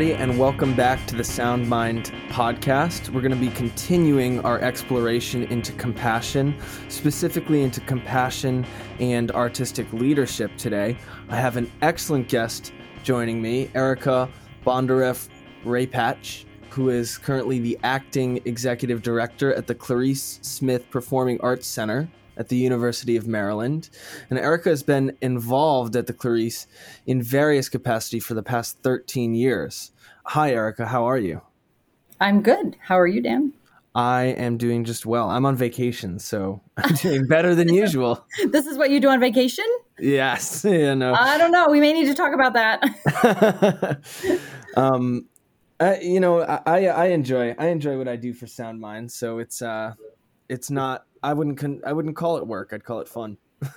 Everybody, 0.00 0.22
and 0.22 0.38
welcome 0.40 0.74
back 0.74 1.06
to 1.08 1.14
the 1.14 1.22
Sound 1.22 1.68
Mind 1.68 2.10
podcast. 2.30 3.10
We're 3.10 3.20
going 3.20 3.34
to 3.34 3.36
be 3.36 3.50
continuing 3.50 4.40
our 4.46 4.58
exploration 4.60 5.42
into 5.42 5.72
compassion, 5.72 6.58
specifically 6.88 7.62
into 7.62 7.82
compassion 7.82 8.64
and 8.98 9.30
artistic 9.32 9.92
leadership 9.92 10.56
today. 10.56 10.96
I 11.28 11.36
have 11.36 11.58
an 11.58 11.70
excellent 11.82 12.28
guest 12.28 12.72
joining 13.02 13.42
me, 13.42 13.70
Erica 13.74 14.30
Bondarev 14.64 15.28
Rapach, 15.66 16.46
who 16.70 16.88
is 16.88 17.18
currently 17.18 17.58
the 17.58 17.78
acting 17.82 18.40
executive 18.46 19.02
director 19.02 19.52
at 19.52 19.66
the 19.66 19.74
Clarice 19.74 20.38
Smith 20.40 20.88
Performing 20.88 21.38
Arts 21.42 21.66
Center 21.66 22.08
at 22.40 22.48
the 22.48 22.56
University 22.56 23.18
of 23.18 23.28
Maryland. 23.28 23.90
And 24.30 24.38
Erica 24.38 24.70
has 24.70 24.82
been 24.82 25.14
involved 25.20 25.94
at 25.94 26.06
the 26.06 26.14
Clarice 26.14 26.66
in 27.06 27.22
various 27.22 27.68
capacity 27.68 28.18
for 28.18 28.32
the 28.32 28.42
past 28.42 28.78
13 28.82 29.34
years. 29.34 29.92
Hi, 30.24 30.50
Erica. 30.52 30.86
How 30.86 31.04
are 31.04 31.18
you? 31.18 31.42
I'm 32.18 32.40
good. 32.40 32.78
How 32.80 32.98
are 32.98 33.06
you, 33.06 33.20
Dan? 33.20 33.52
I 33.94 34.22
am 34.22 34.56
doing 34.56 34.84
just 34.84 35.04
well. 35.04 35.28
I'm 35.28 35.44
on 35.44 35.54
vacation, 35.54 36.18
so 36.18 36.62
I'm 36.78 36.94
doing 36.94 37.26
better 37.26 37.54
than 37.54 37.68
usual. 37.68 38.24
this 38.50 38.66
is 38.66 38.78
what 38.78 38.88
you 38.88 39.00
do 39.00 39.10
on 39.10 39.20
vacation? 39.20 39.66
Yes. 39.98 40.64
Yeah, 40.70 40.94
no. 40.94 41.12
I 41.12 41.36
don't 41.36 41.52
know. 41.52 41.68
We 41.68 41.80
may 41.80 41.92
need 41.92 42.06
to 42.06 42.14
talk 42.14 42.32
about 42.32 42.54
that. 42.54 44.00
um, 44.76 45.28
I, 45.78 46.00
you 46.00 46.20
know, 46.20 46.40
I, 46.40 46.86
I 46.86 47.06
enjoy 47.08 47.54
I 47.58 47.66
enjoy 47.66 47.98
what 47.98 48.08
I 48.08 48.16
do 48.16 48.32
for 48.32 48.46
Sound 48.46 48.80
Mind, 48.80 49.12
so 49.12 49.38
it's 49.38 49.60
uh, 49.60 49.94
it's 50.48 50.70
not 50.70 51.04
I 51.22 51.32
wouldn't 51.34 51.58
con- 51.58 51.82
I 51.86 51.92
wouldn't 51.92 52.16
call 52.16 52.36
it 52.36 52.46
work. 52.46 52.70
I'd 52.72 52.84
call 52.84 53.00
it 53.00 53.08
fun. 53.08 53.36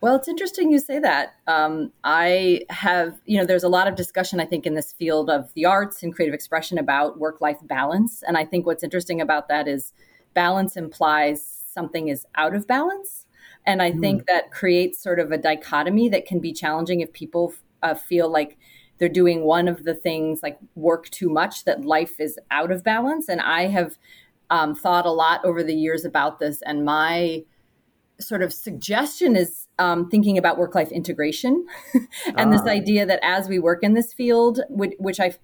well, 0.00 0.16
it's 0.16 0.28
interesting 0.28 0.70
you 0.70 0.78
say 0.78 0.98
that. 0.98 1.34
Um, 1.46 1.92
I 2.04 2.62
have, 2.70 3.14
you 3.26 3.38
know, 3.38 3.44
there's 3.44 3.64
a 3.64 3.68
lot 3.68 3.88
of 3.88 3.94
discussion, 3.94 4.40
I 4.40 4.46
think, 4.46 4.66
in 4.66 4.74
this 4.74 4.92
field 4.92 5.28
of 5.28 5.52
the 5.54 5.66
arts 5.66 6.02
and 6.02 6.14
creative 6.14 6.34
expression 6.34 6.78
about 6.78 7.18
work 7.18 7.40
life 7.40 7.58
balance. 7.62 8.22
And 8.26 8.38
I 8.38 8.44
think 8.44 8.66
what's 8.66 8.84
interesting 8.84 9.20
about 9.20 9.48
that 9.48 9.68
is 9.68 9.92
balance 10.34 10.76
implies 10.76 11.42
something 11.66 12.08
is 12.08 12.26
out 12.36 12.54
of 12.54 12.66
balance. 12.66 13.26
And 13.66 13.82
I 13.82 13.90
mm. 13.90 14.00
think 14.00 14.26
that 14.26 14.50
creates 14.50 15.02
sort 15.02 15.18
of 15.18 15.32
a 15.32 15.38
dichotomy 15.38 16.08
that 16.08 16.26
can 16.26 16.38
be 16.38 16.52
challenging 16.52 17.00
if 17.00 17.12
people 17.12 17.52
uh, 17.82 17.94
feel 17.94 18.30
like 18.30 18.56
they're 18.98 19.08
doing 19.08 19.42
one 19.44 19.68
of 19.68 19.84
the 19.84 19.94
things 19.94 20.40
like 20.42 20.58
work 20.74 21.10
too 21.10 21.28
much, 21.28 21.64
that 21.64 21.84
life 21.84 22.18
is 22.18 22.38
out 22.50 22.70
of 22.70 22.82
balance. 22.82 23.28
And 23.28 23.40
I 23.40 23.66
have 23.66 23.98
um, 24.50 24.74
thought 24.74 25.06
a 25.06 25.10
lot 25.10 25.44
over 25.44 25.62
the 25.62 25.74
years 25.74 26.04
about 26.04 26.38
this, 26.38 26.62
and 26.62 26.84
my 26.84 27.44
sort 28.18 28.42
of 28.42 28.52
suggestion 28.52 29.36
is 29.36 29.66
um, 29.78 30.08
thinking 30.08 30.38
about 30.38 30.56
work 30.56 30.74
life 30.74 30.90
integration 30.90 31.66
and 32.36 32.52
this 32.52 32.62
ah. 32.62 32.70
idea 32.70 33.04
that 33.04 33.20
as 33.22 33.48
we 33.48 33.58
work 33.58 33.82
in 33.82 33.92
this 33.92 34.14
field 34.14 34.60
which, 34.70 34.94
which, 34.98 35.20
i 35.20 35.34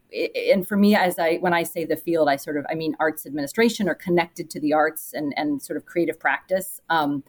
and 0.51 0.67
for 0.67 0.77
me 0.77 0.95
as 0.95 1.19
i 1.19 1.37
when 1.37 1.53
i 1.53 1.63
say 1.63 1.85
the 1.85 1.97
field 1.97 2.29
i 2.29 2.37
sort 2.37 2.57
of 2.57 2.65
i 2.71 2.75
mean 2.75 2.97
arts 2.99 3.27
administration 3.27 3.89
or 3.89 3.95
connected 3.95 4.49
to 4.49 4.59
the 4.59 4.73
arts 4.73 5.13
and 5.13 5.35
and 5.37 5.61
sort 5.61 5.77
of 5.77 5.85
creative 5.85 6.19
practice 6.19 6.81
um, 6.89 7.23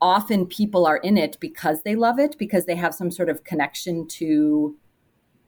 often 0.00 0.46
people 0.46 0.86
are 0.86 0.98
in 0.98 1.16
it 1.16 1.36
because 1.40 1.82
they 1.82 1.94
love 1.94 2.18
it 2.18 2.36
because 2.38 2.64
they 2.64 2.76
have 2.76 2.94
some 2.94 3.10
sort 3.10 3.28
of 3.28 3.44
connection 3.44 4.06
to 4.08 4.76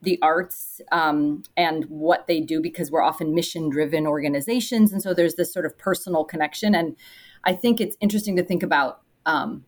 the 0.06 0.18
arts 0.22 0.80
um, 0.92 1.42
and 1.56 1.84
what 1.86 2.28
they 2.28 2.40
do 2.40 2.62
because 2.62 2.92
we're 2.92 3.02
often 3.02 3.34
mission 3.34 3.68
driven 3.68 4.06
organizations. 4.06 4.92
And 4.92 5.02
so 5.02 5.12
there's 5.12 5.34
this 5.34 5.52
sort 5.52 5.66
of 5.66 5.76
personal 5.76 6.24
connection. 6.24 6.76
And 6.76 6.96
I 7.42 7.54
think 7.54 7.80
it's 7.80 7.96
interesting 8.00 8.36
to 8.36 8.44
think 8.44 8.62
about 8.62 9.02
um, 9.26 9.64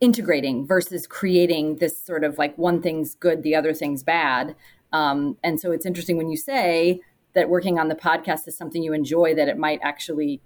integrating 0.00 0.66
versus 0.66 1.06
creating 1.06 1.76
this 1.76 1.98
sort 1.98 2.24
of 2.24 2.36
like 2.36 2.58
one 2.58 2.82
thing's 2.82 3.14
good, 3.14 3.44
the 3.44 3.54
other 3.54 3.72
thing's 3.72 4.02
bad. 4.02 4.56
Um, 4.92 5.38
and 5.44 5.60
so 5.60 5.70
it's 5.70 5.86
interesting 5.86 6.16
when 6.16 6.28
you 6.28 6.36
say 6.36 7.00
that 7.34 7.48
working 7.48 7.78
on 7.78 7.86
the 7.86 7.94
podcast 7.94 8.48
is 8.48 8.56
something 8.56 8.82
you 8.82 8.92
enjoy, 8.92 9.36
that 9.36 9.46
it 9.46 9.56
might 9.56 9.78
actually 9.84 10.42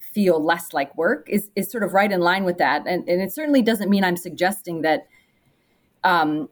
feel 0.00 0.44
less 0.44 0.72
like 0.72 0.96
work 0.96 1.28
is, 1.30 1.50
is 1.54 1.70
sort 1.70 1.84
of 1.84 1.92
right 1.92 2.10
in 2.10 2.20
line 2.20 2.42
with 2.42 2.58
that. 2.58 2.82
And, 2.84 3.08
and 3.08 3.22
it 3.22 3.32
certainly 3.32 3.62
doesn't 3.62 3.88
mean 3.88 4.02
I'm 4.02 4.16
suggesting 4.16 4.82
that 4.82 5.06
um, 6.04 6.50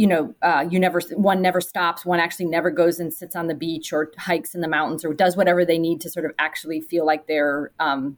you 0.00 0.06
know, 0.06 0.34
uh, 0.40 0.66
you 0.70 0.80
never 0.80 0.98
one 1.14 1.42
never 1.42 1.60
stops. 1.60 2.06
One 2.06 2.20
actually 2.20 2.46
never 2.46 2.70
goes 2.70 3.00
and 3.00 3.12
sits 3.12 3.36
on 3.36 3.48
the 3.48 3.54
beach 3.54 3.92
or 3.92 4.10
hikes 4.16 4.54
in 4.54 4.62
the 4.62 4.66
mountains 4.66 5.04
or 5.04 5.12
does 5.12 5.36
whatever 5.36 5.62
they 5.62 5.78
need 5.78 6.00
to 6.00 6.08
sort 6.08 6.24
of 6.24 6.32
actually 6.38 6.80
feel 6.80 7.04
like 7.04 7.26
they're 7.26 7.70
um, 7.78 8.16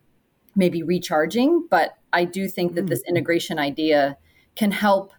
maybe 0.54 0.84
recharging. 0.84 1.66
But 1.69 1.98
I 2.12 2.25
do 2.25 2.47
think 2.47 2.76
that 2.76 2.82
mm-hmm. 2.82 2.91
this 2.91 3.03
integration 3.09 3.59
idea 3.59 4.16
can 4.54 4.70
help 4.70 5.10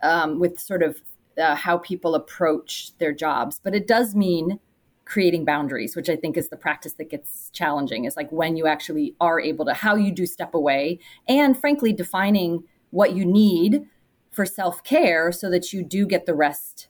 um, 0.00 0.38
with 0.38 0.60
sort 0.60 0.84
of 0.84 1.02
uh, 1.36 1.56
how 1.56 1.78
people 1.78 2.14
approach 2.14 2.96
their 2.98 3.12
jobs. 3.12 3.60
But 3.60 3.74
it 3.74 3.88
does 3.88 4.14
mean 4.14 4.60
creating 5.06 5.44
boundaries, 5.44 5.96
which 5.96 6.08
I 6.08 6.14
think 6.14 6.36
is 6.36 6.50
the 6.50 6.56
practice 6.56 6.92
that 6.98 7.10
gets 7.10 7.50
challenging. 7.50 8.04
Is 8.04 8.16
like 8.16 8.30
when 8.30 8.56
you 8.56 8.68
actually 8.68 9.16
are 9.20 9.40
able 9.40 9.64
to 9.64 9.74
how 9.74 9.96
you 9.96 10.12
do 10.12 10.24
step 10.24 10.54
away, 10.54 11.00
and 11.26 11.58
frankly 11.58 11.92
defining 11.92 12.62
what 12.90 13.16
you 13.16 13.24
need 13.24 13.84
for 14.36 14.46
self 14.46 14.84
care 14.84 15.32
so 15.32 15.50
that 15.50 15.72
you 15.72 15.82
do 15.82 16.06
get 16.06 16.26
the 16.26 16.34
rest 16.34 16.88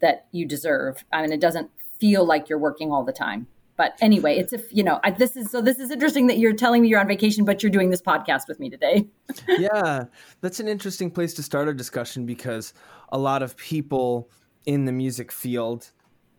that 0.00 0.26
you 0.32 0.44
deserve. 0.44 1.04
I 1.12 1.22
mean, 1.22 1.32
it 1.32 1.40
doesn't 1.40 1.70
feel 1.98 2.24
like 2.26 2.48
you're 2.48 2.58
working 2.58 2.90
all 2.90 3.04
the 3.04 3.12
time. 3.12 3.46
But 3.76 3.96
anyway, 4.02 4.36
it's 4.36 4.52
if 4.52 4.70
you 4.70 4.82
know 4.82 5.00
I, 5.02 5.12
this 5.12 5.36
is 5.36 5.50
so. 5.50 5.62
This 5.62 5.78
is 5.78 5.90
interesting 5.90 6.26
that 6.26 6.36
you're 6.38 6.52
telling 6.52 6.82
me 6.82 6.88
you're 6.88 7.00
on 7.00 7.08
vacation, 7.08 7.46
but 7.46 7.62
you're 7.62 7.70
doing 7.70 7.88
this 7.88 8.02
podcast 8.02 8.42
with 8.46 8.60
me 8.60 8.68
today. 8.68 9.06
yeah, 9.48 10.04
that's 10.42 10.60
an 10.60 10.68
interesting 10.68 11.10
place 11.10 11.32
to 11.34 11.42
start 11.42 11.66
a 11.66 11.72
discussion 11.72 12.26
because 12.26 12.74
a 13.08 13.16
lot 13.16 13.42
of 13.42 13.56
people 13.56 14.28
in 14.66 14.84
the 14.84 14.92
music 14.92 15.32
field 15.32 15.92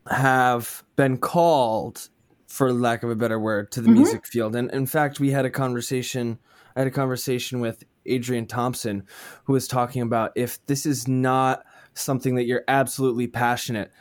have 0.08 0.84
been 0.96 1.18
called, 1.18 2.10
for 2.46 2.72
lack 2.72 3.02
of 3.02 3.10
a 3.10 3.16
better 3.16 3.40
word, 3.40 3.72
to 3.72 3.82
the 3.82 3.88
mm-hmm. 3.88 3.98
music 3.98 4.28
field. 4.28 4.56
And 4.56 4.70
in 4.70 4.86
fact, 4.86 5.20
we 5.20 5.32
had 5.32 5.46
a 5.46 5.50
conversation. 5.50 6.38
I 6.76 6.82
had 6.82 6.88
a 6.88 6.92
conversation 6.92 7.60
with 7.60 7.84
Adrian 8.06 8.46
Thompson, 8.46 9.04
who 9.46 9.54
was 9.54 9.68
talking 9.68 10.02
about 10.02 10.32
if 10.36 10.64
this 10.66 10.86
is 10.86 11.08
not 11.08 11.64
something 11.94 12.36
that 12.36 12.46
you're 12.46 12.64
absolutely 12.68 13.28
passionate, 13.28 13.92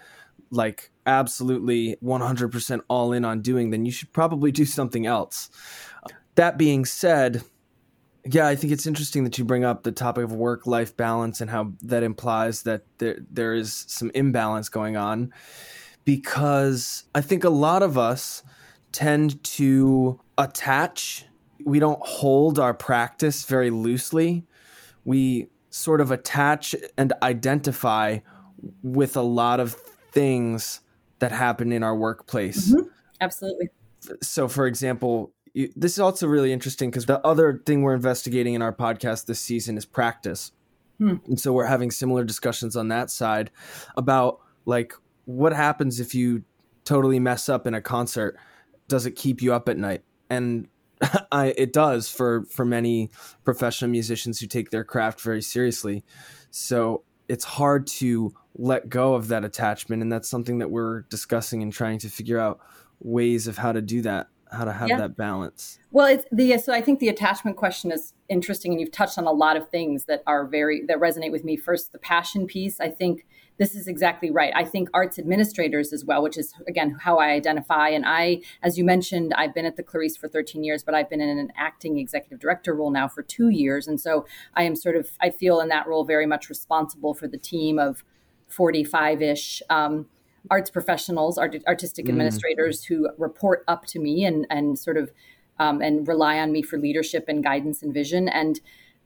like 0.51 0.91
absolutely 1.07 1.97
100% 2.03 2.81
all 2.89 3.13
in 3.13 3.25
on 3.25 3.41
doing, 3.43 3.71
then 3.71 3.85
you 3.85 3.93
should 3.93 4.13
probably 4.13 4.53
do 4.53 4.65
something 4.65 5.07
else. 5.07 5.51
That 6.37 6.57
being 6.59 6.85
said, 6.85 7.43
yeah, 8.25 8.47
I 8.47 8.55
think 8.55 8.73
it's 8.73 8.87
interesting 8.87 9.25
that 9.25 9.39
you 9.39 9.45
bring 9.45 9.65
up 9.65 9.83
the 9.83 9.93
topic 9.93 10.25
of 10.25 10.33
work 10.33 10.67
life 10.67 10.97
balance 10.97 11.41
and 11.41 11.51
how 11.51 11.73
that 11.83 12.03
implies 12.03 12.63
that 12.63 12.83
there, 12.99 13.19
there 13.31 13.55
is 13.55 13.85
some 13.89 14.11
imbalance 14.15 14.69
going 14.69 14.97
on. 14.97 15.33
Because 16.05 17.05
I 17.15 17.21
think 17.21 17.45
a 17.45 17.51
lot 17.51 17.83
of 17.83 17.99
us 17.99 18.43
tend 18.93 19.43
to 19.45 20.21
attach 20.39 21.27
we 21.65 21.79
don't 21.79 22.01
hold 22.03 22.59
our 22.59 22.75
practice 22.75 23.45
very 23.45 23.71
loosely. 23.71 24.45
We 25.05 25.49
sort 25.71 26.01
of 26.01 26.11
attach 26.11 26.75
and 26.99 27.13
identify 27.23 28.19
with 28.83 29.17
a 29.17 29.23
lot 29.23 29.61
of 29.61 29.75
things 30.13 30.81
that 31.21 31.33
happen 31.33 31.73
in 31.73 31.83
our 31.83 31.97
workplace. 31.97 32.73
Mm-hmm. 32.73 32.89
Absolutely. 33.21 33.69
So, 34.23 34.49
for 34.49 34.67
example, 34.67 35.33
this 35.55 35.93
is 35.93 35.99
also 35.99 36.27
really 36.27 36.53
interesting 36.53 36.91
because 36.91 37.07
the 37.07 37.25
other 37.27 37.63
thing 37.67 37.83
we're 37.83 37.95
investigating 37.95 38.55
in 38.55 38.63
our 38.63 38.73
podcast 38.73 39.27
this 39.27 39.41
season 39.41 39.77
is 39.77 39.85
practice. 39.85 40.53
Hmm. 40.99 41.17
And 41.27 41.41
so 41.41 41.53
we're 41.53 41.67
having 41.67 41.91
similar 41.91 42.25
discussions 42.25 42.77
on 42.77 42.89
that 42.89 43.11
side 43.11 43.51
about 43.97 44.41
like 44.65 44.95
what 45.25 45.53
happens 45.53 46.01
if 46.01 46.15
you 46.15 46.45
totally 46.85 47.19
mess 47.19 47.49
up 47.49 47.67
in 47.67 47.75
a 47.75 47.81
concert? 47.81 48.37
Does 48.89 49.07
it 49.07 49.13
keep 49.13 49.43
you 49.43 49.55
up 49.55 49.69
at 49.69 49.79
night? 49.79 50.03
And 50.29 50.69
I, 51.33 51.55
it 51.57 51.73
does 51.73 52.09
for 52.09 52.45
for 52.45 52.65
many 52.65 53.11
professional 53.45 53.91
musicians 53.91 54.41
who 54.41 54.47
take 54.47 54.71
their 54.71 54.85
craft 54.85 55.21
very 55.21 55.43
seriously. 55.43 56.05
So 56.51 57.05
it's 57.29 57.45
hard 57.45 57.87
to 57.87 58.35
let 58.57 58.89
go 58.89 59.15
of 59.15 59.29
that 59.29 59.45
attachment, 59.45 60.03
and 60.03 60.13
that's 60.13 60.29
something 60.29 60.59
that 60.59 60.71
we're 60.71 61.03
discussing 61.03 61.63
and 61.63 61.73
trying 61.73 61.99
to 62.01 62.09
figure 62.09 62.39
out 62.39 62.61
ways 63.01 63.47
of 63.47 63.59
how 63.59 63.73
to 63.73 63.81
do 63.81 64.03
that, 64.03 64.29
how 64.53 64.65
to 64.65 64.73
have 64.73 64.89
yeah. 64.89 64.99
that 64.99 65.17
balance. 65.17 65.79
Well, 65.93 66.07
it's 66.07 66.25
the 66.33 66.59
so 66.59 66.73
I 66.73 66.81
think 66.81 66.99
the 66.99 67.09
attachment 67.09 67.57
question 67.57 67.93
is 67.93 68.13
interesting, 68.29 68.73
and 68.73 68.81
you've 68.81 68.93
touched 68.93 69.17
on 69.17 69.27
a 69.27 69.33
lot 69.33 69.57
of 69.57 69.69
things 69.71 70.05
that 70.07 70.23
are 70.27 70.45
very 70.47 70.85
that 70.87 70.99
resonate 70.99 71.33
with 71.33 71.45
me. 71.45 71.57
First, 71.57 71.93
the 71.93 71.99
passion 71.99 72.47
piece. 72.47 72.81
I 72.81 72.91
think 72.91 73.27
this 73.61 73.75
is 73.75 73.87
exactly 73.87 74.31
right. 74.31 74.55
I 74.57 74.65
think 74.65 74.89
arts 74.95 75.19
administrators 75.19 75.93
as 75.93 76.03
well, 76.03 76.23
which 76.23 76.39
is 76.39 76.55
again 76.67 76.97
how 76.99 77.19
I 77.19 77.27
identify. 77.27 77.91
And 77.91 78.07
I, 78.07 78.41
as 78.63 78.79
you 78.79 78.85
mentioned, 78.85 79.35
I've 79.37 79.55
been 79.55 79.67
at 79.67 79.77
the 79.77 79.83
Clarice 79.83 80.17
for 80.17 80.29
13 80.29 80.65
years, 80.65 80.83
but 80.83 80.95
I've 80.95 81.11
been 81.11 81.21
in 81.21 81.39
an 81.39 81.53
acting 81.59 81.99
executive 81.99 82.41
director 82.41 82.75
role 82.75 82.91
now 82.91 83.07
for 83.07 83.23
two 83.23 83.51
years. 83.51 83.87
And 83.87 84.01
so 84.01 84.25
I 84.55 84.63
am 84.63 84.75
sort 84.75 84.97
of, 84.97 85.11
I 85.21 85.29
feel 85.29 85.61
in 85.61 85.69
that 85.69 85.87
role 85.87 86.05
very 86.05 86.25
much 86.25 86.49
responsible 86.49 87.13
for 87.13 87.29
the 87.29 87.37
team 87.37 87.79
of 87.79 88.03
45 88.49 89.21
ish. 89.21 89.63
Um, 89.69 90.07
arts 90.51 90.71
professionals, 90.71 91.37
art, 91.37 91.55
artistic 91.69 92.07
mm. 92.07 92.09
administrators 92.09 92.83
who 92.87 93.11
report 93.19 93.63
up 93.69 93.85
to 93.85 93.99
me 93.99 94.25
and 94.25 94.47
and 94.49 94.79
sort 94.79 94.97
of 94.97 95.13
um, 95.59 95.83
and 95.83 96.09
rely 96.09 96.39
on 96.39 96.51
me 96.51 96.63
for 96.63 96.79
leadership 96.79 97.27
and 97.29 97.45
guidance 97.45 97.83
and 97.83 97.93
vision. 97.93 98.27
And 98.27 98.59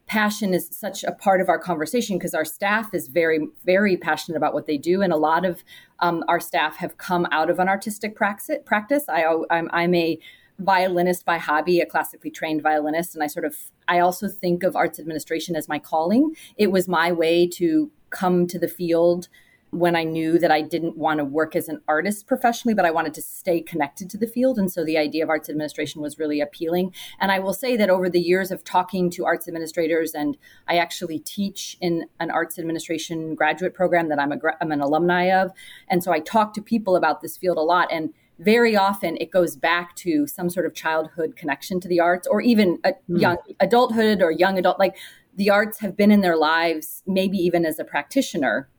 passion 0.07 0.53
is 0.53 0.69
such 0.71 1.03
a 1.03 1.11
part 1.11 1.41
of 1.41 1.49
our 1.49 1.57
conversation 1.57 2.17
because 2.17 2.33
our 2.33 2.45
staff 2.45 2.93
is 2.93 3.07
very, 3.07 3.47
very 3.65 3.97
passionate 3.97 4.37
about 4.37 4.53
what 4.53 4.67
they 4.67 4.77
do. 4.77 5.01
And 5.01 5.11
a 5.11 5.17
lot 5.17 5.45
of 5.45 5.63
um, 5.99 6.23
our 6.27 6.39
staff 6.39 6.77
have 6.77 6.97
come 6.97 7.27
out 7.31 7.49
of 7.49 7.59
an 7.59 7.67
artistic 7.67 8.15
practice. 8.15 9.05
I, 9.09 9.25
I'm, 9.49 9.69
I'm 9.73 9.95
a 9.95 10.19
violinist 10.59 11.25
by 11.25 11.37
hobby, 11.37 11.79
a 11.79 11.85
classically 11.85 12.31
trained 12.31 12.61
violinist, 12.61 13.15
and 13.15 13.23
I 13.23 13.27
sort 13.27 13.45
of 13.45 13.55
I 13.87 13.99
also 13.99 14.27
think 14.27 14.63
of 14.63 14.75
arts 14.75 14.99
administration 14.99 15.55
as 15.55 15.67
my 15.67 15.79
calling. 15.79 16.35
It 16.57 16.71
was 16.71 16.87
my 16.87 17.11
way 17.11 17.47
to 17.49 17.91
come 18.09 18.47
to 18.47 18.57
the 18.57 18.67
field 18.67 19.27
when 19.75 19.95
I 19.95 20.03
knew 20.03 20.39
that 20.39 20.51
I 20.51 20.61
didn't 20.61 20.97
want 20.97 21.19
to 21.19 21.25
work 21.25 21.55
as 21.55 21.67
an 21.67 21.81
artist 21.87 22.27
professionally, 22.27 22.73
but 22.73 22.85
I 22.85 22.91
wanted 22.91 23.13
to 23.15 23.21
stay 23.21 23.61
connected 23.61 24.09
to 24.11 24.17
the 24.17 24.27
field. 24.27 24.57
And 24.57 24.71
so 24.71 24.85
the 24.85 24.97
idea 24.97 25.23
of 25.23 25.29
arts 25.29 25.49
administration 25.49 26.01
was 26.01 26.17
really 26.17 26.39
appealing. 26.39 26.93
And 27.19 27.31
I 27.31 27.39
will 27.39 27.53
say 27.53 27.75
that 27.75 27.89
over 27.89 28.09
the 28.09 28.19
years 28.19 28.51
of 28.51 28.63
talking 28.63 29.09
to 29.11 29.25
arts 29.25 29.47
administrators, 29.47 30.13
and 30.13 30.37
I 30.67 30.77
actually 30.77 31.19
teach 31.19 31.77
in 31.81 32.05
an 32.19 32.31
arts 32.31 32.57
administration 32.57 33.35
graduate 33.35 33.73
program 33.73 34.07
that 34.09 34.19
I'm, 34.19 34.31
a, 34.31 34.37
I'm 34.61 34.71
an 34.71 34.81
alumni 34.81 35.25
of. 35.25 35.51
And 35.89 36.03
so 36.03 36.11
I 36.13 36.19
talk 36.19 36.53
to 36.53 36.61
people 36.61 36.95
about 36.95 37.21
this 37.21 37.37
field 37.37 37.57
a 37.57 37.61
lot. 37.61 37.91
And 37.91 38.13
very 38.39 38.75
often 38.75 39.17
it 39.19 39.31
goes 39.31 39.55
back 39.55 39.95
to 39.97 40.27
some 40.27 40.49
sort 40.49 40.65
of 40.65 40.73
childhood 40.73 41.35
connection 41.35 41.79
to 41.81 41.87
the 41.87 41.99
arts 41.99 42.27
or 42.27 42.41
even 42.41 42.79
a 42.83 42.93
mm. 43.09 43.19
young 43.19 43.37
adulthood 43.59 44.21
or 44.21 44.31
young 44.31 44.57
adult. 44.57 44.79
Like 44.79 44.95
the 45.35 45.49
arts 45.49 45.79
have 45.81 45.97
been 45.97 46.11
in 46.11 46.21
their 46.21 46.37
lives, 46.37 47.03
maybe 47.05 47.37
even 47.37 47.65
as 47.65 47.79
a 47.79 47.83
practitioner 47.83 48.69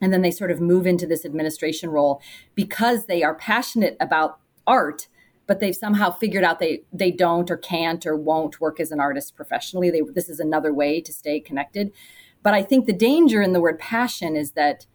and 0.00 0.12
then 0.12 0.22
they 0.22 0.30
sort 0.30 0.50
of 0.50 0.60
move 0.60 0.86
into 0.86 1.06
this 1.06 1.24
administration 1.24 1.90
role 1.90 2.20
because 2.54 3.06
they 3.06 3.22
are 3.22 3.34
passionate 3.34 3.96
about 4.00 4.38
art 4.66 5.08
but 5.46 5.60
they've 5.60 5.76
somehow 5.76 6.10
figured 6.10 6.44
out 6.44 6.58
they 6.58 6.82
they 6.92 7.10
don't 7.10 7.50
or 7.50 7.56
can't 7.56 8.06
or 8.06 8.16
won't 8.16 8.60
work 8.60 8.80
as 8.80 8.90
an 8.90 9.00
artist 9.00 9.36
professionally. 9.36 9.90
They, 9.90 10.02
this 10.12 10.28
is 10.28 10.40
another 10.40 10.72
way 10.72 11.00
to 11.00 11.12
stay 11.12 11.40
connected. 11.40 11.92
But 12.42 12.54
i 12.54 12.62
think 12.62 12.86
the 12.86 12.92
danger 12.92 13.42
in 13.42 13.52
the 13.52 13.60
word 13.60 13.78
passion 13.78 14.36
is 14.36 14.52
that 14.52 14.86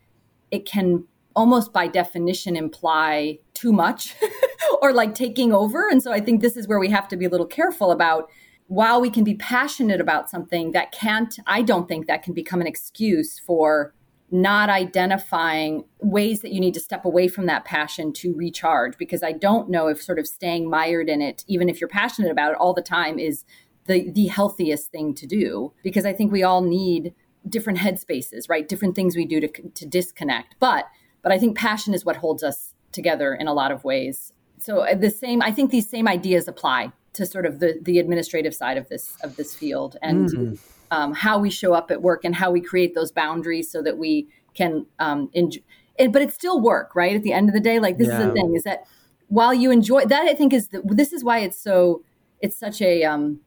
it 0.51 0.65
can 0.65 1.05
almost 1.35 1.71
by 1.71 1.87
definition 1.87 2.55
imply 2.55 3.39
too 3.53 3.71
much 3.71 4.15
or 4.81 4.91
like 4.93 5.15
taking 5.15 5.53
over. 5.53 5.87
And 5.89 6.03
so 6.03 6.11
i 6.11 6.19
think 6.19 6.41
this 6.41 6.57
is 6.57 6.67
where 6.67 6.79
we 6.79 6.89
have 6.89 7.07
to 7.09 7.17
be 7.17 7.25
a 7.25 7.29
little 7.29 7.47
careful 7.47 7.91
about 7.91 8.29
while 8.67 9.01
we 9.01 9.09
can 9.09 9.25
be 9.25 9.35
passionate 9.35 9.99
about 9.99 10.29
something 10.29 10.71
that 10.71 10.93
can't 10.93 11.37
i 11.45 11.61
don't 11.61 11.89
think 11.89 12.07
that 12.07 12.23
can 12.23 12.33
become 12.33 12.61
an 12.61 12.67
excuse 12.67 13.37
for 13.37 13.93
not 14.31 14.69
identifying 14.69 15.83
ways 15.99 16.41
that 16.41 16.53
you 16.53 16.59
need 16.61 16.73
to 16.73 16.79
step 16.79 17.03
away 17.03 17.27
from 17.27 17.47
that 17.47 17.65
passion 17.65 18.13
to 18.13 18.33
recharge 18.33 18.97
because 18.97 19.21
I 19.21 19.33
don't 19.33 19.69
know 19.69 19.87
if 19.87 20.01
sort 20.01 20.19
of 20.19 20.27
staying 20.27 20.69
mired 20.69 21.09
in 21.09 21.21
it, 21.21 21.43
even 21.47 21.67
if 21.67 21.81
you're 21.81 21.89
passionate 21.89 22.31
about 22.31 22.51
it 22.51 22.57
all 22.57 22.73
the 22.73 22.81
time, 22.81 23.19
is 23.19 23.43
the 23.85 24.09
the 24.11 24.27
healthiest 24.27 24.91
thing 24.91 25.13
to 25.15 25.27
do 25.27 25.73
because 25.83 26.05
I 26.05 26.13
think 26.13 26.31
we 26.31 26.43
all 26.43 26.61
need 26.61 27.13
different 27.49 27.79
headspaces, 27.79 28.47
right? 28.47 28.67
Different 28.67 28.95
things 28.95 29.15
we 29.15 29.25
do 29.25 29.41
to 29.41 29.47
to 29.47 29.85
disconnect. 29.85 30.55
But 30.59 30.85
but 31.21 31.31
I 31.31 31.37
think 31.37 31.57
passion 31.57 31.93
is 31.93 32.05
what 32.05 32.17
holds 32.17 32.41
us 32.41 32.73
together 32.93 33.33
in 33.33 33.47
a 33.47 33.53
lot 33.53 33.71
of 33.71 33.83
ways. 33.83 34.31
So 34.59 34.81
uh, 34.81 34.95
the 34.95 35.09
same 35.09 35.41
I 35.41 35.51
think 35.51 35.71
these 35.71 35.89
same 35.89 36.07
ideas 36.07 36.47
apply 36.47 36.93
to 37.13 37.25
sort 37.25 37.45
of 37.45 37.59
the 37.59 37.79
the 37.81 37.99
administrative 37.99 38.55
side 38.55 38.77
of 38.77 38.87
this 38.87 39.17
of 39.23 39.35
this 39.35 39.53
field 39.53 39.97
and 40.01 40.29
mm 40.29 40.59
um, 40.91 41.13
how 41.13 41.39
we 41.39 41.49
show 41.49 41.73
up 41.73 41.89
at 41.89 42.01
work 42.01 42.23
and 42.23 42.35
how 42.35 42.51
we 42.51 42.61
create 42.61 42.93
those 42.93 43.11
boundaries 43.11 43.71
so 43.71 43.81
that 43.81 43.97
we 43.97 44.27
can 44.53 44.85
um, 44.99 45.29
enjoy. 45.33 45.61
It, 45.97 46.11
but 46.11 46.21
it's 46.21 46.35
still 46.35 46.59
work, 46.59 46.95
right? 46.95 47.15
At 47.15 47.23
the 47.23 47.33
end 47.33 47.49
of 47.49 47.53
the 47.53 47.59
day, 47.61 47.79
like 47.79 47.97
this 47.97 48.09
yeah. 48.09 48.19
is 48.19 48.25
the 48.27 48.33
thing 48.33 48.55
is 48.55 48.63
that 48.63 48.85
while 49.27 49.53
you 49.53 49.71
enjoy 49.71 50.05
that, 50.05 50.23
I 50.23 50.33
think 50.33 50.53
is 50.53 50.67
the, 50.67 50.81
this 50.85 51.13
is 51.13 51.23
why 51.23 51.39
it's 51.39 51.57
so 51.57 52.03
it's 52.41 52.57
such 52.57 52.81
a 52.81 53.03
um, 53.03 53.39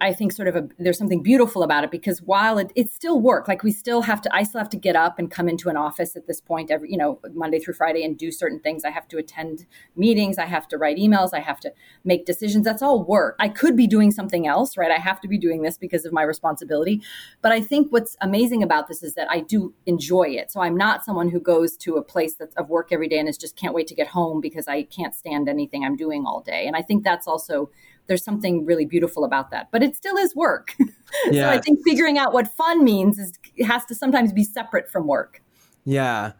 I 0.00 0.12
think 0.12 0.32
sort 0.32 0.48
of 0.48 0.56
a, 0.56 0.68
there's 0.78 0.98
something 0.98 1.22
beautiful 1.22 1.62
about 1.62 1.84
it 1.84 1.90
because 1.90 2.20
while 2.20 2.58
it, 2.58 2.72
it's 2.74 2.94
still 2.94 3.20
work, 3.20 3.48
like 3.48 3.62
we 3.62 3.72
still 3.72 4.02
have 4.02 4.20
to, 4.22 4.34
I 4.34 4.42
still 4.42 4.60
have 4.60 4.68
to 4.70 4.76
get 4.76 4.96
up 4.96 5.18
and 5.18 5.30
come 5.30 5.48
into 5.48 5.68
an 5.68 5.76
office 5.76 6.16
at 6.16 6.26
this 6.26 6.40
point 6.40 6.70
every, 6.70 6.90
you 6.90 6.96
know, 6.96 7.20
Monday 7.32 7.58
through 7.58 7.74
Friday 7.74 8.04
and 8.04 8.16
do 8.18 8.30
certain 8.30 8.60
things. 8.60 8.84
I 8.84 8.90
have 8.90 9.08
to 9.08 9.18
attend 9.18 9.66
meetings. 9.96 10.38
I 10.38 10.46
have 10.46 10.68
to 10.68 10.78
write 10.78 10.96
emails. 10.96 11.30
I 11.32 11.40
have 11.40 11.60
to 11.60 11.72
make 12.04 12.26
decisions. 12.26 12.64
That's 12.64 12.82
all 12.82 13.04
work. 13.04 13.36
I 13.38 13.48
could 13.48 13.76
be 13.76 13.86
doing 13.86 14.10
something 14.10 14.46
else, 14.46 14.76
right? 14.76 14.90
I 14.90 14.98
have 14.98 15.20
to 15.22 15.28
be 15.28 15.38
doing 15.38 15.62
this 15.62 15.78
because 15.78 16.04
of 16.04 16.12
my 16.12 16.22
responsibility. 16.22 17.02
But 17.42 17.52
I 17.52 17.60
think 17.60 17.92
what's 17.92 18.16
amazing 18.20 18.62
about 18.62 18.88
this 18.88 19.02
is 19.02 19.14
that 19.14 19.30
I 19.30 19.40
do 19.40 19.74
enjoy 19.86 20.28
it. 20.28 20.50
So 20.50 20.60
I'm 20.60 20.76
not 20.76 21.04
someone 21.04 21.28
who 21.28 21.40
goes 21.40 21.76
to 21.78 21.96
a 21.96 22.02
place 22.02 22.34
that's 22.34 22.54
of 22.56 22.68
work 22.68 22.88
every 22.92 23.08
day 23.08 23.18
and 23.18 23.28
is 23.28 23.38
just 23.38 23.56
can't 23.56 23.74
wait 23.74 23.86
to 23.88 23.94
get 23.94 24.08
home 24.08 24.40
because 24.40 24.68
I 24.68 24.82
can't 24.82 25.14
stand 25.14 25.48
anything 25.48 25.84
I'm 25.84 25.96
doing 25.96 26.24
all 26.26 26.40
day. 26.40 26.66
And 26.66 26.76
I 26.76 26.82
think 26.82 27.04
that's 27.04 27.26
also 27.26 27.70
there's 28.06 28.24
something 28.24 28.64
really 28.64 28.84
beautiful 28.84 29.24
about 29.24 29.50
that. 29.50 29.68
But 29.70 29.82
it 29.82 29.96
still 29.96 30.16
is 30.16 30.34
work. 30.34 30.74
Yeah. 31.30 31.32
so 31.32 31.48
I 31.50 31.58
think 31.60 31.80
figuring 31.84 32.18
out 32.18 32.32
what 32.32 32.48
fun 32.48 32.84
means 32.84 33.18
is 33.18 33.32
has 33.66 33.84
to 33.86 33.94
sometimes 33.94 34.32
be 34.32 34.44
separate 34.44 34.90
from 34.90 35.06
work. 35.06 35.42
Yeah. 35.84 36.32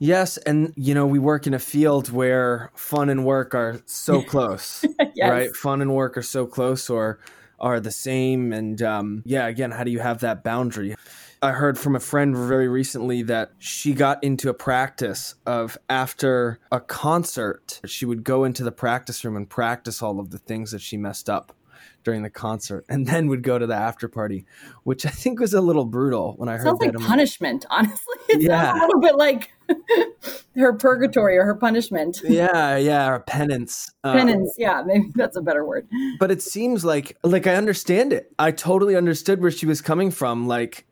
Yes, 0.00 0.36
and 0.38 0.72
you 0.76 0.92
know 0.92 1.06
we 1.06 1.18
work 1.18 1.46
in 1.46 1.54
a 1.54 1.58
field 1.58 2.10
where 2.10 2.70
fun 2.74 3.08
and 3.08 3.24
work 3.24 3.54
are 3.54 3.80
so 3.86 4.22
close, 4.32 4.84
yes. 5.14 5.30
right? 5.30 5.56
Fun 5.56 5.80
and 5.80 5.94
work 5.94 6.18
are 6.18 6.22
so 6.22 6.46
close, 6.46 6.90
or 6.90 7.20
are 7.60 7.78
the 7.78 7.92
same, 7.92 8.52
and 8.52 8.82
um, 8.82 9.22
yeah, 9.24 9.46
again, 9.46 9.70
how 9.70 9.84
do 9.84 9.92
you 9.92 10.00
have 10.00 10.20
that 10.20 10.42
boundary? 10.42 10.96
I 11.44 11.52
heard 11.52 11.78
from 11.78 11.94
a 11.94 12.00
friend 12.00 12.34
very 12.34 12.68
recently 12.68 13.20
that 13.24 13.52
she 13.58 13.92
got 13.92 14.24
into 14.24 14.48
a 14.48 14.54
practice 14.54 15.34
of 15.44 15.76
after 15.90 16.58
a 16.72 16.80
concert, 16.80 17.82
she 17.84 18.06
would 18.06 18.24
go 18.24 18.44
into 18.44 18.64
the 18.64 18.72
practice 18.72 19.22
room 19.26 19.36
and 19.36 19.46
practice 19.46 20.00
all 20.00 20.20
of 20.20 20.30
the 20.30 20.38
things 20.38 20.70
that 20.70 20.80
she 20.80 20.96
messed 20.96 21.28
up 21.28 21.54
during 22.02 22.22
the 22.22 22.30
concert 22.30 22.86
and 22.88 23.06
then 23.08 23.28
would 23.28 23.42
go 23.42 23.58
to 23.58 23.66
the 23.66 23.74
after 23.74 24.08
party, 24.08 24.46
which 24.84 25.04
I 25.04 25.10
think 25.10 25.38
was 25.38 25.52
a 25.52 25.60
little 25.60 25.84
brutal 25.84 26.32
when 26.38 26.48
I 26.48 26.52
heard 26.52 26.64
sounds 26.64 26.78
that. 26.78 26.96
like 26.96 27.06
punishment, 27.06 27.66
honestly. 27.70 28.14
It 28.30 28.40
yeah. 28.40 28.72
a 28.72 28.80
little 28.80 29.00
bit 29.02 29.16
like 29.16 29.52
her 30.56 30.72
purgatory 30.72 31.36
or 31.36 31.44
her 31.44 31.56
punishment. 31.56 32.22
Yeah, 32.24 32.78
yeah, 32.78 33.06
or 33.06 33.20
penance. 33.20 33.90
Penance, 34.02 34.48
um, 34.48 34.54
yeah, 34.56 34.82
maybe 34.86 35.12
that's 35.14 35.36
a 35.36 35.42
better 35.42 35.66
word. 35.66 35.86
But 36.18 36.30
it 36.30 36.40
seems 36.40 36.86
like 36.86 37.18
like 37.22 37.46
I 37.46 37.56
understand 37.56 38.14
it. 38.14 38.32
I 38.38 38.50
totally 38.50 38.96
understood 38.96 39.42
where 39.42 39.50
she 39.50 39.66
was 39.66 39.82
coming 39.82 40.10
from. 40.10 40.48
Like 40.48 40.86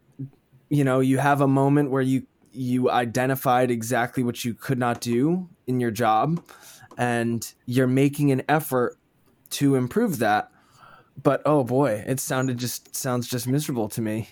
you 0.73 0.85
know 0.85 1.01
you 1.01 1.19
have 1.19 1.43
a 1.43 1.47
moment 1.47 1.91
where 1.91 2.03
you 2.03 2.27
you 2.51 2.91
identified 2.91 3.71
exactly 3.71 4.23
what 4.23 4.43
you 4.43 4.55
could 4.55 4.79
not 4.79 5.03
do 5.03 5.49
in 5.67 5.81
your 5.81 5.91
job 5.91 6.43
and 6.97 7.53
you're 7.67 7.87
making 7.87 8.31
an 8.33 8.43
effort 8.49 8.99
to 9.49 9.75
improve 9.75 10.19
that. 10.19 10.51
But 11.23 11.43
oh 11.45 11.63
boy 11.63 12.03
it 12.07 12.21
sounded 12.21 12.57
just 12.57 12.97
sounds 12.97 13.29
just 13.29 13.47
miserable 13.47 13.91
to 13.91 14.01
me 14.01 14.31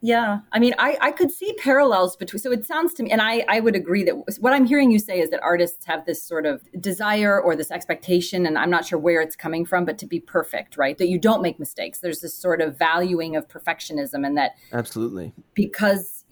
yeah. 0.00 0.40
I 0.52 0.58
mean, 0.58 0.74
I, 0.78 0.98
I 1.00 1.10
could 1.12 1.30
see 1.30 1.52
parallels 1.54 2.16
between, 2.16 2.40
so 2.40 2.52
it 2.52 2.66
sounds 2.66 2.94
to 2.94 3.02
me, 3.02 3.10
and 3.10 3.20
I, 3.20 3.44
I 3.48 3.60
would 3.60 3.76
agree 3.76 4.04
that 4.04 4.14
what 4.40 4.52
I'm 4.52 4.64
hearing 4.64 4.90
you 4.90 4.98
say 4.98 5.20
is 5.20 5.30
that 5.30 5.42
artists 5.42 5.84
have 5.86 6.06
this 6.06 6.22
sort 6.22 6.46
of 6.46 6.62
desire 6.80 7.40
or 7.40 7.56
this 7.56 7.70
expectation, 7.70 8.46
and 8.46 8.58
I'm 8.58 8.70
not 8.70 8.84
sure 8.84 8.98
where 8.98 9.20
it's 9.20 9.36
coming 9.36 9.64
from, 9.64 9.84
but 9.84 9.98
to 9.98 10.06
be 10.06 10.20
perfect, 10.20 10.76
right? 10.76 10.96
That 10.98 11.08
you 11.08 11.18
don't 11.18 11.42
make 11.42 11.58
mistakes. 11.58 12.00
There's 12.00 12.20
this 12.20 12.34
sort 12.34 12.60
of 12.60 12.78
valuing 12.78 13.36
of 13.36 13.48
perfectionism, 13.48 14.26
and 14.26 14.36
that 14.36 14.52
absolutely 14.72 15.32
because 15.54 16.24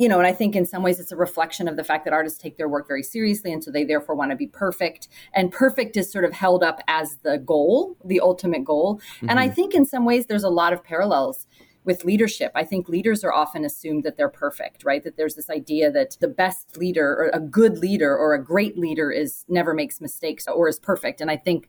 you 0.00 0.08
know, 0.08 0.16
and 0.16 0.26
I 0.26 0.32
think 0.32 0.56
in 0.56 0.64
some 0.64 0.82
ways 0.82 0.98
it's 0.98 1.12
a 1.12 1.16
reflection 1.16 1.68
of 1.68 1.76
the 1.76 1.84
fact 1.84 2.06
that 2.06 2.14
artists 2.14 2.38
take 2.38 2.56
their 2.56 2.70
work 2.70 2.88
very 2.88 3.02
seriously. 3.02 3.52
And 3.52 3.62
so 3.62 3.70
they 3.70 3.84
therefore 3.84 4.14
want 4.14 4.30
to 4.30 4.36
be 4.36 4.46
perfect. 4.46 5.08
And 5.34 5.52
perfect 5.52 5.94
is 5.94 6.10
sort 6.10 6.24
of 6.24 6.32
held 6.32 6.64
up 6.64 6.80
as 6.88 7.18
the 7.22 7.36
goal, 7.36 7.98
the 8.02 8.18
ultimate 8.18 8.64
goal. 8.64 8.96
Mm-hmm. 8.96 9.28
And 9.28 9.38
I 9.38 9.44
mm-hmm. 9.44 9.54
think 9.56 9.74
in 9.74 9.84
some 9.84 10.06
ways 10.06 10.24
there's 10.24 10.42
a 10.42 10.48
lot 10.48 10.72
of 10.72 10.82
parallels 10.82 11.46
with 11.84 12.04
leadership. 12.04 12.52
I 12.54 12.64
think 12.64 12.88
leaders 12.88 13.24
are 13.24 13.32
often 13.32 13.64
assumed 13.64 14.04
that 14.04 14.16
they're 14.16 14.28
perfect, 14.28 14.84
right? 14.84 15.02
That 15.02 15.16
there's 15.16 15.34
this 15.34 15.48
idea 15.48 15.90
that 15.90 16.16
the 16.20 16.28
best 16.28 16.76
leader 16.76 17.06
or 17.06 17.30
a 17.32 17.40
good 17.40 17.78
leader 17.78 18.16
or 18.16 18.34
a 18.34 18.44
great 18.44 18.78
leader 18.78 19.10
is 19.10 19.44
never 19.48 19.72
makes 19.72 20.00
mistakes 20.00 20.46
or 20.46 20.68
is 20.68 20.78
perfect. 20.78 21.20
And 21.20 21.30
I 21.30 21.36
think 21.36 21.68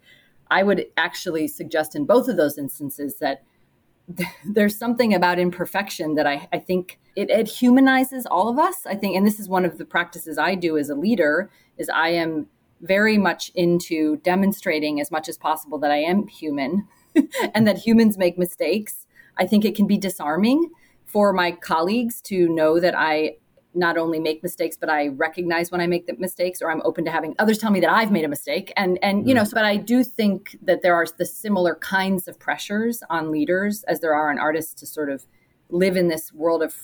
I 0.50 0.64
would 0.64 0.86
actually 0.98 1.48
suggest 1.48 1.96
in 1.96 2.06
both 2.06 2.28
of 2.28 2.36
those 2.36 2.58
instances 2.58 3.18
that 3.20 3.44
there's 4.46 4.78
something 4.78 5.14
about 5.14 5.40
imperfection 5.40 6.16
that 6.16 6.28
I, 6.28 6.48
I 6.52 6.60
think 6.60 7.00
it, 7.16 7.30
it 7.30 7.48
humanizes 7.48 8.26
all 8.26 8.50
of 8.50 8.60
us. 8.60 8.86
I 8.86 8.96
think, 8.96 9.16
and 9.16 9.26
this 9.26 9.40
is 9.40 9.48
one 9.48 9.64
of 9.64 9.78
the 9.78 9.86
practices 9.86 10.38
I 10.38 10.56
do 10.56 10.78
as 10.78 10.90
a 10.90 10.96
leader 10.96 11.50
is 11.78 11.90
I 11.90 12.10
am 12.10 12.48
very 12.82 13.18
much 13.18 13.52
into 13.56 14.18
demonstrating 14.18 15.00
as 15.00 15.12
much 15.12 15.30
as 15.30 15.38
possible 15.38 15.78
that 15.80 15.92
I 15.92 15.98
am 15.98 16.28
human 16.28 16.88
and 17.54 17.68
that 17.68 17.78
humans 17.78 18.18
make 18.18 18.38
mistakes 18.38 19.06
I 19.38 19.48
think 19.48 19.66
it 19.66 19.76
can 19.76 19.88
be 19.88 19.98
disarming 19.98 20.70
for 21.06 21.34
my 21.34 21.52
colleagues 21.52 22.22
to 22.22 22.48
know 22.50 22.80
that 22.80 22.96
I 22.98 23.36
not 23.74 23.98
only 23.98 24.20
make 24.20 24.44
mistakes, 24.44 24.76
but 24.78 24.90
I 24.90 25.08
recognize 25.10 25.72
when 25.72 25.80
I 25.82 25.88
make 25.88 26.06
the 26.06 26.16
mistakes, 26.18 26.62
or 26.62 26.70
I'm 26.70 26.82
open 26.84 27.06
to 27.06 27.12
having 27.12 27.36
others 27.40 27.58
tell 27.58 27.72
me 27.72 27.80
that 27.80 27.90
I've 27.90 28.12
made 28.12 28.26
a 28.26 28.28
mistake. 28.28 28.74
And 28.76 29.00
and 29.02 29.28
you 29.28 29.34
know, 29.34 29.44
mm. 29.44 29.48
so, 29.48 29.56
but 29.56 29.66
I 29.66 29.78
do 29.78 30.04
think 30.04 30.58
that 30.64 30.82
there 30.82 30.96
are 30.96 31.06
the 31.18 31.26
similar 31.26 31.76
kinds 31.76 32.28
of 32.28 32.40
pressures 32.40 33.04
on 33.10 33.32
leaders 33.32 33.84
as 33.84 34.00
there 34.00 34.14
are 34.14 34.30
on 34.30 34.40
artists 34.40 34.74
to 34.76 34.86
sort 34.86 35.10
of 35.10 35.26
live 35.70 35.96
in 35.96 36.08
this 36.08 36.34
world 36.34 36.64
of 36.64 36.76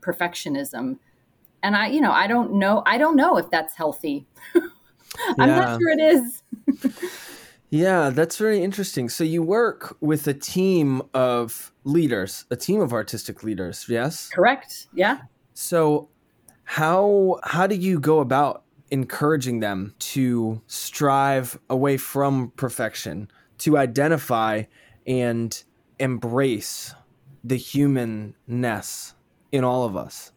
perfectionism. 0.00 0.98
And 1.62 1.74
I, 1.74 1.88
you 1.88 2.00
know, 2.00 2.12
I 2.12 2.26
don't 2.26 2.54
know. 2.54 2.82
I 2.86 2.98
don't 2.98 3.16
know 3.16 3.36
if 3.36 3.50
that's 3.50 3.74
healthy. 3.74 4.26
I'm 5.38 5.48
yeah. 5.48 5.58
not 5.58 5.80
sure 5.80 5.90
it 5.90 6.00
is. 6.00 6.42
Yeah, 7.74 8.10
that's 8.10 8.36
very 8.36 8.62
interesting. 8.62 9.08
So 9.08 9.24
you 9.24 9.42
work 9.42 9.96
with 10.00 10.28
a 10.28 10.32
team 10.32 11.02
of 11.12 11.72
leaders, 11.82 12.44
a 12.48 12.54
team 12.54 12.80
of 12.80 12.92
artistic 12.92 13.42
leaders, 13.42 13.86
yes? 13.88 14.28
Correct. 14.28 14.86
Yeah. 14.94 15.22
So 15.54 16.08
how 16.62 17.40
how 17.42 17.66
do 17.66 17.74
you 17.74 17.98
go 17.98 18.20
about 18.20 18.62
encouraging 18.92 19.58
them 19.58 19.92
to 19.98 20.62
strive 20.68 21.58
away 21.68 21.96
from 21.96 22.52
perfection, 22.54 23.28
to 23.58 23.76
identify 23.76 24.62
and 25.04 25.60
embrace 25.98 26.94
the 27.42 27.56
humanness 27.56 29.14
in 29.50 29.64
all 29.64 29.82
of 29.84 29.96
us? 29.96 30.30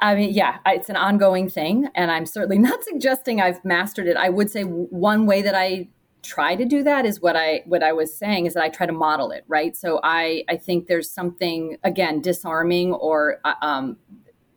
I 0.00 0.14
mean, 0.14 0.32
yeah, 0.32 0.58
it's 0.66 0.88
an 0.88 0.96
ongoing 0.96 1.48
thing, 1.48 1.88
and 1.94 2.10
I'm 2.10 2.26
certainly 2.26 2.58
not 2.70 2.82
suggesting 2.84 3.40
I've 3.40 3.64
mastered 3.64 4.06
it. 4.06 4.16
I 4.16 4.28
would 4.28 4.50
say 4.50 4.62
one 4.62 5.26
way 5.26 5.42
that 5.42 5.54
I 5.54 5.88
try 6.22 6.54
to 6.54 6.64
do 6.64 6.82
that 6.82 7.06
is 7.06 7.20
what 7.20 7.36
I 7.36 7.62
what 7.66 7.82
I 7.82 7.92
was 7.92 8.16
saying 8.16 8.46
is 8.46 8.54
that 8.54 8.62
I 8.62 8.68
try 8.68 8.86
to 8.86 8.92
model 8.92 9.30
it, 9.30 9.44
right? 9.48 9.76
So 9.76 10.00
I 10.02 10.44
I 10.48 10.56
think 10.56 10.86
there's 10.86 11.10
something 11.10 11.76
again 11.84 12.20
disarming 12.20 12.92
or 12.92 13.40
uh, 13.44 13.54
um, 13.62 13.96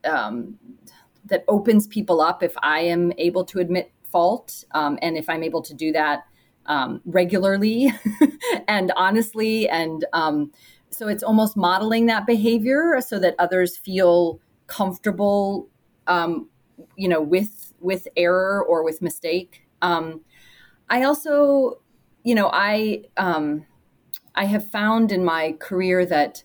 um, 0.05 0.55
that 1.25 1.43
opens 1.47 1.87
people 1.87 2.21
up 2.21 2.43
if 2.43 2.53
I 2.61 2.79
am 2.79 3.13
able 3.17 3.45
to 3.45 3.59
admit 3.59 3.91
fault, 4.11 4.63
um, 4.71 4.99
and 5.01 5.17
if 5.17 5.29
I'm 5.29 5.43
able 5.43 5.61
to 5.63 5.73
do 5.73 5.91
that 5.93 6.25
um, 6.65 7.01
regularly 7.05 7.91
and 8.67 8.91
honestly, 8.95 9.67
and 9.69 10.05
um, 10.13 10.51
so 10.89 11.07
it's 11.07 11.23
almost 11.23 11.57
modeling 11.57 12.05
that 12.07 12.25
behavior 12.25 12.99
so 13.01 13.19
that 13.19 13.35
others 13.39 13.77
feel 13.77 14.39
comfortable, 14.67 15.69
um, 16.07 16.49
you 16.95 17.07
know, 17.07 17.21
with 17.21 17.73
with 17.79 18.07
error 18.15 18.63
or 18.63 18.83
with 18.83 19.01
mistake. 19.01 19.67
Um, 19.81 20.21
I 20.89 21.03
also, 21.03 21.81
you 22.23 22.35
know, 22.35 22.49
I 22.53 23.03
um, 23.17 23.65
I 24.35 24.45
have 24.45 24.69
found 24.69 25.11
in 25.11 25.23
my 25.23 25.55
career 25.59 26.05
that 26.05 26.43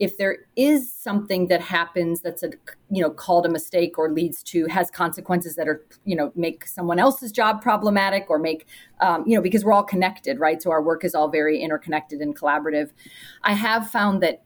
if 0.00 0.16
there 0.16 0.38
is 0.56 0.90
something 0.90 1.48
that 1.48 1.60
happens 1.60 2.22
that's 2.22 2.42
a 2.42 2.50
you 2.90 3.02
know 3.02 3.10
called 3.10 3.44
a 3.44 3.48
mistake 3.48 3.98
or 3.98 4.10
leads 4.10 4.42
to 4.42 4.66
has 4.66 4.90
consequences 4.90 5.54
that 5.56 5.68
are 5.68 5.84
you 6.04 6.16
know 6.16 6.32
make 6.34 6.66
someone 6.66 6.98
else's 6.98 7.30
job 7.30 7.60
problematic 7.60 8.26
or 8.30 8.38
make 8.38 8.66
um, 9.00 9.22
you 9.26 9.34
know 9.34 9.42
because 9.42 9.64
we're 9.64 9.72
all 9.72 9.84
connected 9.84 10.40
right 10.40 10.62
so 10.62 10.70
our 10.70 10.82
work 10.82 11.04
is 11.04 11.14
all 11.14 11.28
very 11.28 11.60
interconnected 11.60 12.20
and 12.20 12.36
collaborative 12.36 12.90
i 13.44 13.52
have 13.52 13.88
found 13.90 14.22
that 14.22 14.42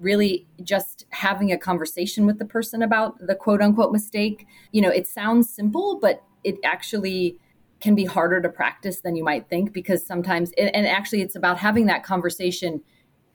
really 0.00 0.45
just 0.66 1.06
having 1.10 1.50
a 1.52 1.58
conversation 1.58 2.26
with 2.26 2.38
the 2.38 2.44
person 2.44 2.82
about 2.82 3.14
the 3.26 3.34
quote 3.34 3.62
unquote 3.62 3.92
mistake. 3.92 4.46
You 4.72 4.82
know 4.82 4.90
it 4.90 5.06
sounds 5.06 5.48
simple 5.48 5.98
but 6.00 6.22
it 6.44 6.56
actually 6.64 7.38
can 7.80 7.94
be 7.94 8.04
harder 8.04 8.40
to 8.40 8.48
practice 8.48 9.00
than 9.00 9.16
you 9.16 9.24
might 9.24 9.48
think 9.48 9.72
because 9.72 10.04
sometimes 10.04 10.52
and 10.58 10.86
actually 10.86 11.20
it's 11.20 11.36
about 11.36 11.58
having 11.58 11.86
that 11.86 12.04
conversation 12.04 12.82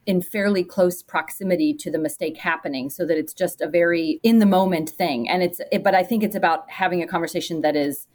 in 0.06 0.22
fairly 0.22 0.64
close 0.64 1.04
proximity 1.04 1.74
to 1.74 1.92
the 1.92 2.00
mistake 2.00 2.38
happening 2.38 2.90
so 2.90 3.06
that 3.06 3.18
it's 3.18 3.34
just 3.34 3.62
a 3.62 3.70
very 3.70 4.20
in 4.24 4.40
the 4.40 4.46
moment 4.46 4.90
thing. 4.90 5.30
And 5.30 5.44
it's 5.44 5.62
it, 5.72 5.84
but 5.84 5.94
i 5.94 6.04
think 6.04 6.24
it's 6.24 6.36
about 6.36 6.70
having 6.70 7.04
a 7.04 7.08
conversation 7.08 7.62
that 7.62 7.76
is 7.76 8.08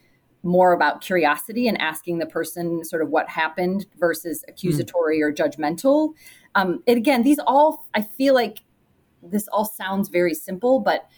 more 0.42 0.72
about 0.72 1.00
curiosity 1.00 1.66
and 1.66 1.80
asking 1.80 2.18
the 2.18 2.26
person 2.26 2.84
sort 2.84 3.02
of 3.02 3.08
what 3.08 3.28
happened 3.28 3.86
versus 3.98 4.44
accusatory 4.46 5.18
mm. 5.20 5.22
or 5.22 5.32
judgmental. 5.32 6.12
Um, 6.54 6.82
and 6.86 6.96
again 6.96 7.22
these 7.22 7.38
all 7.46 7.86
i 7.94 8.02
feel 8.02 8.34
like 8.34 8.62
this 9.30 9.48
all 9.48 9.64
sounds 9.64 10.08
very 10.08 10.34
simple 10.34 10.80
but 10.80 11.08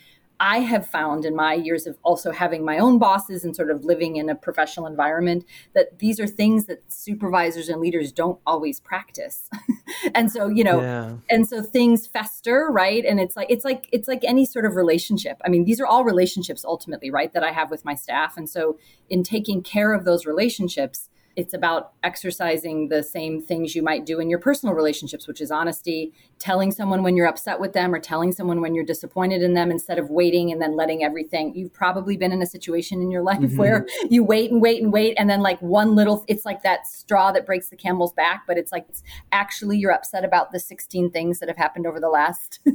I 0.40 0.58
have 0.60 0.86
found 0.86 1.24
in 1.24 1.34
my 1.34 1.54
years 1.54 1.86
of 1.86 1.98
also 2.02 2.30
having 2.30 2.64
my 2.64 2.78
own 2.78 2.98
bosses 2.98 3.44
and 3.44 3.56
sort 3.56 3.70
of 3.70 3.84
living 3.84 4.16
in 4.16 4.28
a 4.28 4.36
professional 4.36 4.86
environment 4.86 5.44
that 5.74 5.98
these 5.98 6.20
are 6.20 6.26
things 6.26 6.66
that 6.66 6.82
supervisors 6.88 7.68
and 7.68 7.80
leaders 7.80 8.12
don't 8.12 8.38
always 8.46 8.78
practice. 8.78 9.48
and 10.14 10.30
so, 10.30 10.48
you 10.48 10.62
know, 10.62 10.80
yeah. 10.80 11.14
and 11.28 11.48
so 11.48 11.60
things 11.60 12.06
fester, 12.06 12.68
right? 12.70 13.04
And 13.04 13.18
it's 13.18 13.36
like 13.36 13.48
it's 13.50 13.64
like 13.64 13.88
it's 13.92 14.06
like 14.06 14.22
any 14.22 14.46
sort 14.46 14.64
of 14.64 14.76
relationship. 14.76 15.40
I 15.44 15.48
mean, 15.48 15.64
these 15.64 15.80
are 15.80 15.86
all 15.86 16.04
relationships 16.04 16.64
ultimately, 16.64 17.10
right, 17.10 17.32
that 17.32 17.42
I 17.42 17.50
have 17.50 17.70
with 17.70 17.84
my 17.84 17.94
staff. 17.94 18.36
And 18.36 18.48
so 18.48 18.78
in 19.10 19.24
taking 19.24 19.62
care 19.62 19.92
of 19.92 20.04
those 20.04 20.24
relationships, 20.24 21.08
it's 21.38 21.54
about 21.54 21.92
exercising 22.02 22.88
the 22.88 23.00
same 23.00 23.40
things 23.40 23.76
you 23.76 23.80
might 23.80 24.04
do 24.04 24.18
in 24.18 24.28
your 24.28 24.40
personal 24.40 24.74
relationships, 24.74 25.28
which 25.28 25.40
is 25.40 25.52
honesty, 25.52 26.12
telling 26.40 26.72
someone 26.72 27.04
when 27.04 27.16
you're 27.16 27.28
upset 27.28 27.60
with 27.60 27.74
them 27.74 27.94
or 27.94 28.00
telling 28.00 28.32
someone 28.32 28.60
when 28.60 28.74
you're 28.74 28.84
disappointed 28.84 29.40
in 29.40 29.54
them 29.54 29.70
instead 29.70 30.00
of 30.00 30.10
waiting 30.10 30.50
and 30.50 30.60
then 30.60 30.74
letting 30.74 31.04
everything. 31.04 31.54
You've 31.54 31.72
probably 31.72 32.16
been 32.16 32.32
in 32.32 32.42
a 32.42 32.46
situation 32.46 33.00
in 33.00 33.12
your 33.12 33.22
life 33.22 33.38
mm-hmm. 33.38 33.56
where 33.56 33.86
you 34.10 34.24
wait 34.24 34.50
and 34.50 34.60
wait 34.60 34.82
and 34.82 34.92
wait. 34.92 35.14
And 35.16 35.30
then, 35.30 35.40
like, 35.40 35.62
one 35.62 35.94
little, 35.94 36.24
it's 36.26 36.44
like 36.44 36.64
that 36.64 36.88
straw 36.88 37.30
that 37.30 37.46
breaks 37.46 37.68
the 37.68 37.76
camel's 37.76 38.12
back, 38.12 38.42
but 38.48 38.58
it's 38.58 38.72
like 38.72 38.86
it's 38.88 39.04
actually 39.30 39.78
you're 39.78 39.92
upset 39.92 40.24
about 40.24 40.50
the 40.50 40.58
16 40.58 41.12
things 41.12 41.38
that 41.38 41.48
have 41.48 41.56
happened 41.56 41.86
over 41.86 42.00
the 42.00 42.08
last 42.08 42.58
two 42.64 42.74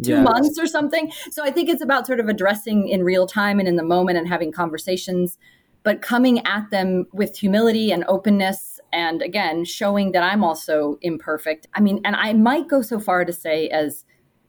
yes. 0.00 0.24
months 0.24 0.58
or 0.58 0.66
something. 0.66 1.12
So 1.30 1.44
I 1.44 1.52
think 1.52 1.68
it's 1.68 1.82
about 1.82 2.04
sort 2.04 2.18
of 2.18 2.28
addressing 2.28 2.88
in 2.88 3.04
real 3.04 3.28
time 3.28 3.60
and 3.60 3.68
in 3.68 3.76
the 3.76 3.84
moment 3.84 4.18
and 4.18 4.26
having 4.26 4.50
conversations 4.50 5.38
but 5.86 6.02
coming 6.02 6.44
at 6.44 6.68
them 6.72 7.06
with 7.12 7.36
humility 7.36 7.92
and 7.92 8.04
openness 8.08 8.80
and 8.92 9.22
again 9.22 9.64
showing 9.64 10.10
that 10.10 10.22
i'm 10.24 10.42
also 10.42 10.98
imperfect. 11.00 11.68
I 11.74 11.80
mean 11.80 12.00
and 12.04 12.16
i 12.16 12.32
might 12.32 12.66
go 12.68 12.82
so 12.82 12.98
far 12.98 13.24
to 13.24 13.32
say 13.32 13.68
as 13.68 14.04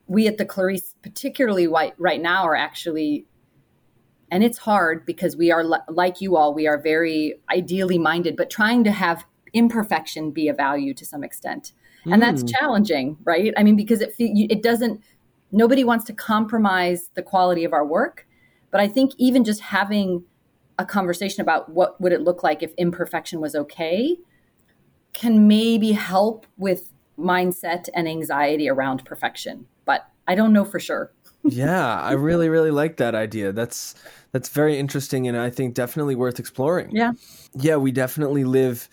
we 0.07 0.27
at 0.27 0.39
the 0.39 0.45
clarice 0.45 0.95
particularly 1.03 1.67
right 1.67 2.21
now 2.21 2.43
are 2.43 2.55
actually 2.55 3.27
and 4.31 4.43
it's 4.43 4.57
hard 4.57 5.05
because 5.05 5.37
we 5.37 5.51
are 5.51 5.63
like 5.63 6.21
you 6.21 6.35
all 6.35 6.55
we 6.55 6.65
are 6.65 6.81
very 6.81 7.35
ideally 7.51 7.99
minded 7.99 8.35
but 8.35 8.49
trying 8.49 8.83
to 8.83 8.91
have 8.91 9.23
imperfection 9.53 10.31
be 10.31 10.47
a 10.47 10.53
value 10.53 10.93
to 10.95 11.05
some 11.05 11.23
extent. 11.23 11.71
And 12.05 12.21
that's 12.21 12.41
mm. 12.43 12.51
challenging 12.57 13.17
right? 13.25 13.53
I 13.55 13.61
mean 13.63 13.75
because 13.75 14.01
it 14.01 14.15
it 14.17 14.63
doesn't 14.63 15.03
nobody 15.51 15.83
wants 15.83 16.05
to 16.05 16.13
compromise 16.13 17.11
the 17.13 17.21
quality 17.21 17.63
of 17.63 17.73
our 17.73 17.85
work. 17.85 18.25
But 18.71 18.81
i 18.81 18.87
think 18.87 19.11
even 19.17 19.43
just 19.43 19.61
having 19.61 20.23
a 20.77 20.85
conversation 20.85 21.41
about 21.41 21.69
what 21.69 21.99
would 21.99 22.11
it 22.11 22.21
look 22.21 22.43
like 22.43 22.61
if 22.61 22.73
imperfection 22.77 23.41
was 23.41 23.55
okay 23.55 24.17
can 25.13 25.47
maybe 25.47 25.93
help 25.93 26.45
with 26.57 26.91
mindset 27.17 27.89
and 27.95 28.07
anxiety 28.07 28.69
around 28.69 29.03
perfection. 29.05 29.65
But 29.85 30.07
i 30.27 30.35
don't 30.35 30.53
know 30.53 30.65
for 30.65 30.79
sure. 30.79 31.11
Yeah 31.43 32.01
i 32.01 32.11
really 32.11 32.49
really 32.49 32.71
like 32.71 32.97
that 32.97 33.15
idea. 33.15 33.51
That's 33.51 33.95
that's 34.31 34.49
very 34.49 34.77
interesting 34.77 35.27
and 35.27 35.37
i 35.37 35.49
think 35.49 35.73
definitely 35.73 36.15
worth 36.15 36.39
exploring. 36.39 36.89
Yeah. 36.91 37.13
Yeah 37.53 37.77
we 37.77 37.91
definitely 37.91 38.43
live 38.43 38.89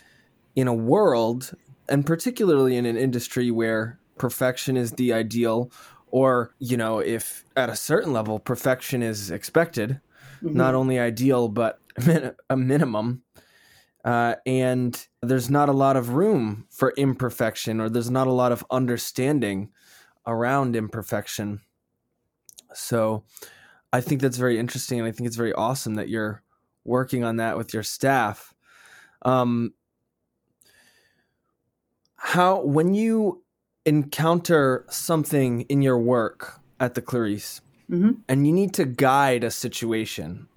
in 0.56 0.68
a 0.68 0.74
world 0.74 1.52
and 1.88 2.06
particularly 2.06 2.76
in 2.76 2.86
an 2.86 2.96
industry 2.96 3.50
where 3.50 3.98
perfection 4.18 4.76
is 4.76 4.92
the 4.92 5.12
ideal 5.12 5.70
or 6.10 6.54
you 6.60 6.76
know 6.76 7.00
if 7.00 7.44
at 7.56 7.68
a 7.68 7.76
certain 7.76 8.12
level 8.12 8.38
perfection 8.38 9.02
is 9.02 9.30
expected 9.30 10.00
mm-hmm. 10.44 10.56
not 10.56 10.74
only 10.74 10.98
ideal 10.98 11.48
but 11.48 11.80
a 12.50 12.56
minimum. 12.56 13.22
Uh, 14.04 14.34
and 14.44 15.08
there's 15.22 15.48
not 15.48 15.70
a 15.70 15.72
lot 15.72 15.96
of 15.96 16.10
room 16.10 16.66
for 16.68 16.92
imperfection, 16.98 17.80
or 17.80 17.88
there's 17.88 18.10
not 18.10 18.26
a 18.26 18.32
lot 18.32 18.52
of 18.52 18.62
understanding 18.70 19.70
around 20.26 20.76
imperfection. 20.76 21.60
So, 22.74 23.24
I 23.94 24.00
think 24.00 24.20
that's 24.20 24.36
very 24.36 24.58
interesting, 24.58 24.98
and 24.98 25.08
I 25.08 25.12
think 25.12 25.26
it's 25.26 25.36
very 25.36 25.54
awesome 25.54 25.94
that 25.94 26.08
you're 26.08 26.42
working 26.84 27.24
on 27.24 27.36
that 27.36 27.56
with 27.56 27.72
your 27.72 27.84
staff. 27.84 28.52
Um, 29.22 29.72
how 32.16 32.62
when 32.62 32.92
you 32.94 33.42
encounter 33.86 34.84
something 34.88 35.62
in 35.62 35.80
your 35.80 35.98
work 35.98 36.60
at 36.80 36.94
the 36.94 37.02
Clarice, 37.02 37.60
mm-hmm. 37.90 38.12
and 38.28 38.46
you 38.46 38.52
need 38.52 38.74
to 38.74 38.84
guide 38.84 39.44
a 39.44 39.50
situation. 39.50 40.48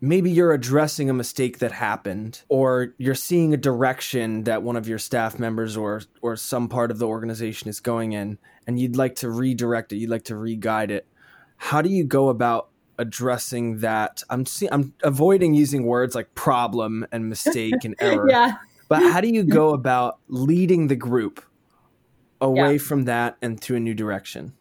Maybe 0.00 0.30
you're 0.30 0.52
addressing 0.52 1.08
a 1.08 1.14
mistake 1.14 1.58
that 1.58 1.72
happened 1.72 2.42
or 2.48 2.94
you're 2.98 3.14
seeing 3.14 3.54
a 3.54 3.56
direction 3.56 4.44
that 4.44 4.62
one 4.62 4.76
of 4.76 4.86
your 4.86 4.98
staff 4.98 5.38
members 5.38 5.76
or 5.76 6.02
or 6.20 6.36
some 6.36 6.68
part 6.68 6.90
of 6.90 6.98
the 6.98 7.06
organization 7.06 7.68
is 7.68 7.80
going 7.80 8.12
in 8.12 8.38
and 8.66 8.78
you'd 8.78 8.96
like 8.96 9.16
to 9.16 9.30
redirect 9.30 9.92
it 9.92 9.96
you'd 9.96 10.10
like 10.10 10.24
to 10.24 10.36
re-guide 10.36 10.90
it. 10.90 11.06
How 11.56 11.80
do 11.80 11.88
you 11.88 12.04
go 12.04 12.28
about 12.28 12.68
addressing 12.98 13.78
that? 13.78 14.22
I'm 14.28 14.44
see, 14.44 14.68
i'm 14.70 14.92
avoiding 15.02 15.54
using 15.54 15.84
words 15.86 16.14
like 16.14 16.34
problem 16.34 17.06
and 17.10 17.28
mistake 17.30 17.84
and 17.84 17.94
error. 18.00 18.28
Yeah. 18.28 18.56
But 18.88 19.00
how 19.00 19.20
do 19.20 19.28
you 19.28 19.44
go 19.44 19.70
about 19.70 20.18
leading 20.28 20.88
the 20.88 20.94
group 20.94 21.42
away 22.40 22.72
yeah. 22.72 22.78
from 22.78 23.04
that 23.06 23.38
and 23.40 23.60
to 23.62 23.74
a 23.76 23.80
new 23.80 23.94
direction 23.94 24.52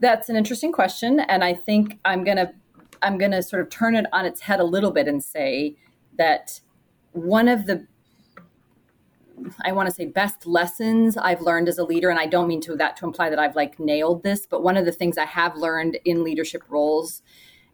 that's 0.00 0.28
an 0.28 0.36
interesting 0.36 0.72
question 0.72 1.20
and 1.20 1.42
i 1.42 1.54
think 1.54 1.98
i'm 2.04 2.24
to 2.24 2.52
I'm 3.02 3.18
to 3.18 3.42
sort 3.42 3.62
of 3.62 3.70
turn 3.70 3.94
it 3.94 4.06
on 4.12 4.24
its 4.24 4.40
head 4.40 4.60
a 4.60 4.64
little 4.64 4.90
bit 4.90 5.08
and 5.08 5.22
say 5.22 5.76
that 6.18 6.60
one 7.12 7.48
of 7.48 7.66
the 7.66 7.86
I 9.66 9.72
want 9.72 9.86
to 9.86 9.94
say 9.94 10.06
best 10.06 10.46
lessons 10.46 11.16
I've 11.18 11.42
learned 11.42 11.68
as 11.68 11.76
a 11.76 11.84
leader, 11.84 12.08
and 12.08 12.18
I 12.18 12.24
don't 12.24 12.48
mean 12.48 12.62
to 12.62 12.76
that 12.76 12.96
to 12.96 13.04
imply 13.04 13.28
that 13.28 13.38
I've 13.38 13.54
like 13.54 13.78
nailed 13.78 14.22
this, 14.22 14.46
but 14.46 14.62
one 14.62 14.78
of 14.78 14.86
the 14.86 14.92
things 14.92 15.18
I 15.18 15.26
have 15.26 15.54
learned 15.56 15.98
in 16.06 16.24
leadership 16.24 16.62
roles 16.70 17.22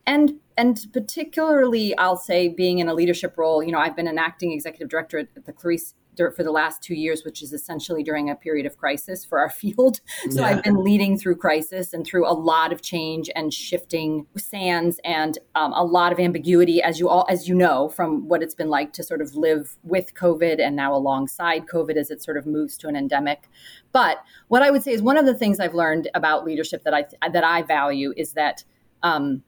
and 0.05 0.35
and 0.57 0.85
particularly 0.93 1.97
I'll 1.97 2.17
say 2.17 2.49
being 2.49 2.81
in 2.81 2.89
a 2.89 2.95
leadership 2.95 3.39
role, 3.39 3.63
you 3.63 3.71
know, 3.71 3.79
I've 3.79 3.97
been 3.97 4.09
an 4.09 4.19
acting 4.19 4.53
executive 4.53 4.89
director 4.89 5.19
at 5.19 5.47
the 5.47 5.53
Clarice 5.53 5.95
for 6.17 6.43
the 6.43 6.51
last 6.51 6.83
two 6.83 6.95
years, 6.95 7.25
which 7.25 7.43
is 7.43 7.53
essentially 7.53 8.03
during 8.03 8.31
a 8.31 8.35
period 8.35 8.67
of 8.67 8.77
crisis 8.77 9.25
for 9.25 9.39
our 9.39 9.51
field. 9.63 10.01
So 10.31 10.41
yeah. 10.41 10.47
I've 10.47 10.63
been 10.63 10.83
leading 10.83 11.19
through 11.19 11.37
crisis 11.37 11.93
and 11.93 12.07
through 12.07 12.29
a 12.29 12.33
lot 12.33 12.73
of 12.73 12.83
change 12.83 13.31
and 13.35 13.53
shifting 13.53 14.27
sands 14.37 15.01
and 15.05 15.39
um, 15.55 15.73
a 15.73 15.85
lot 15.85 16.13
of 16.13 16.21
ambiguity, 16.21 16.83
as 16.83 16.99
you 16.99 17.09
all 17.09 17.27
as 17.29 17.49
you 17.49 17.55
know 17.55 17.89
from 17.89 18.29
what 18.29 18.43
it's 18.43 18.55
been 18.55 18.69
like 18.69 18.93
to 18.95 19.03
sort 19.03 19.21
of 19.21 19.35
live 19.35 19.77
with 19.83 20.15
COVID 20.15 20.61
and 20.61 20.77
now 20.77 20.95
alongside 20.95 21.67
COVID 21.67 21.97
as 21.97 22.11
it 22.11 22.23
sort 22.23 22.37
of 22.37 22.47
moves 22.47 22.77
to 22.79 22.89
an 22.89 22.97
endemic. 22.97 23.49
But 23.93 24.19
what 24.49 24.63
I 24.63 24.71
would 24.71 24.83
say 24.83 24.93
is 24.93 25.03
one 25.03 25.17
of 25.17 25.27
the 25.27 25.35
things 25.35 25.61
I've 25.61 25.75
learned 25.75 26.09
about 26.15 26.45
leadership 26.45 26.85
that 26.85 26.95
I 26.95 27.05
that 27.29 27.45
I 27.45 27.63
value 27.63 28.13
is 28.17 28.33
that. 28.35 28.65
Um, 29.05 29.43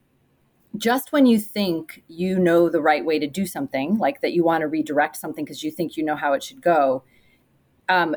just 0.77 1.11
when 1.11 1.25
you 1.25 1.39
think 1.39 2.03
you 2.07 2.39
know 2.39 2.69
the 2.69 2.81
right 2.81 3.05
way 3.05 3.19
to 3.19 3.27
do 3.27 3.45
something, 3.45 3.97
like 3.97 4.21
that 4.21 4.33
you 4.33 4.43
want 4.43 4.61
to 4.61 4.67
redirect 4.67 5.17
something 5.17 5.45
because 5.45 5.63
you 5.63 5.71
think 5.71 5.97
you 5.97 6.03
know 6.03 6.15
how 6.15 6.33
it 6.33 6.43
should 6.43 6.61
go, 6.61 7.03
um, 7.89 8.15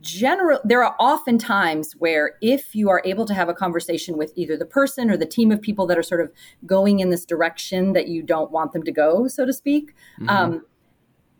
general 0.00 0.60
there 0.64 0.82
are 0.82 0.96
often 0.98 1.38
times 1.38 1.92
where 1.98 2.32
if 2.40 2.74
you 2.74 2.88
are 2.88 3.02
able 3.04 3.26
to 3.26 3.34
have 3.34 3.48
a 3.48 3.54
conversation 3.54 4.16
with 4.16 4.32
either 4.34 4.56
the 4.56 4.66
person 4.66 5.10
or 5.10 5.16
the 5.16 5.26
team 5.26 5.52
of 5.52 5.60
people 5.60 5.86
that 5.86 5.98
are 5.98 6.02
sort 6.02 6.20
of 6.20 6.32
going 6.66 7.00
in 7.00 7.10
this 7.10 7.24
direction 7.24 7.92
that 7.92 8.08
you 8.08 8.22
don't 8.22 8.50
want 8.50 8.72
them 8.72 8.82
to 8.82 8.92
go, 8.92 9.28
so 9.28 9.44
to 9.44 9.52
speak. 9.52 9.94
Mm-hmm. 10.18 10.28
Um, 10.28 10.66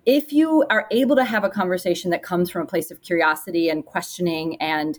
if 0.06 0.32
you 0.32 0.64
are 0.68 0.86
able 0.90 1.16
to 1.16 1.24
have 1.24 1.44
a 1.44 1.48
conversation 1.48 2.10
that 2.10 2.22
comes 2.22 2.50
from 2.50 2.62
a 2.62 2.66
place 2.66 2.90
of 2.90 3.00
curiosity 3.00 3.70
and 3.70 3.84
questioning 3.84 4.60
and 4.60 4.98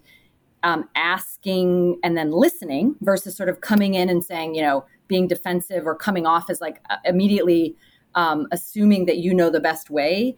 um, 0.64 0.90
asking 0.96 2.00
and 2.04 2.18
then 2.18 2.32
listening 2.32 2.96
versus 3.02 3.38
sort 3.38 3.50
of 3.50 3.62
coming 3.62 3.94
in 3.94 4.10
and 4.10 4.24
saying, 4.24 4.56
you 4.56 4.64
know, 4.64 4.86
being 5.08 5.28
defensive 5.28 5.86
or 5.86 5.96
coming 5.96 6.26
off 6.26 6.50
as 6.50 6.62
like 6.62 6.82
uh, 6.90 6.98
immediately 7.06 7.76
um, 8.16 8.48
assuming 8.52 9.06
that 9.06 9.18
you 9.18 9.34
know 9.34 9.50
the 9.50 9.60
best 9.60 9.90
way. 9.90 10.36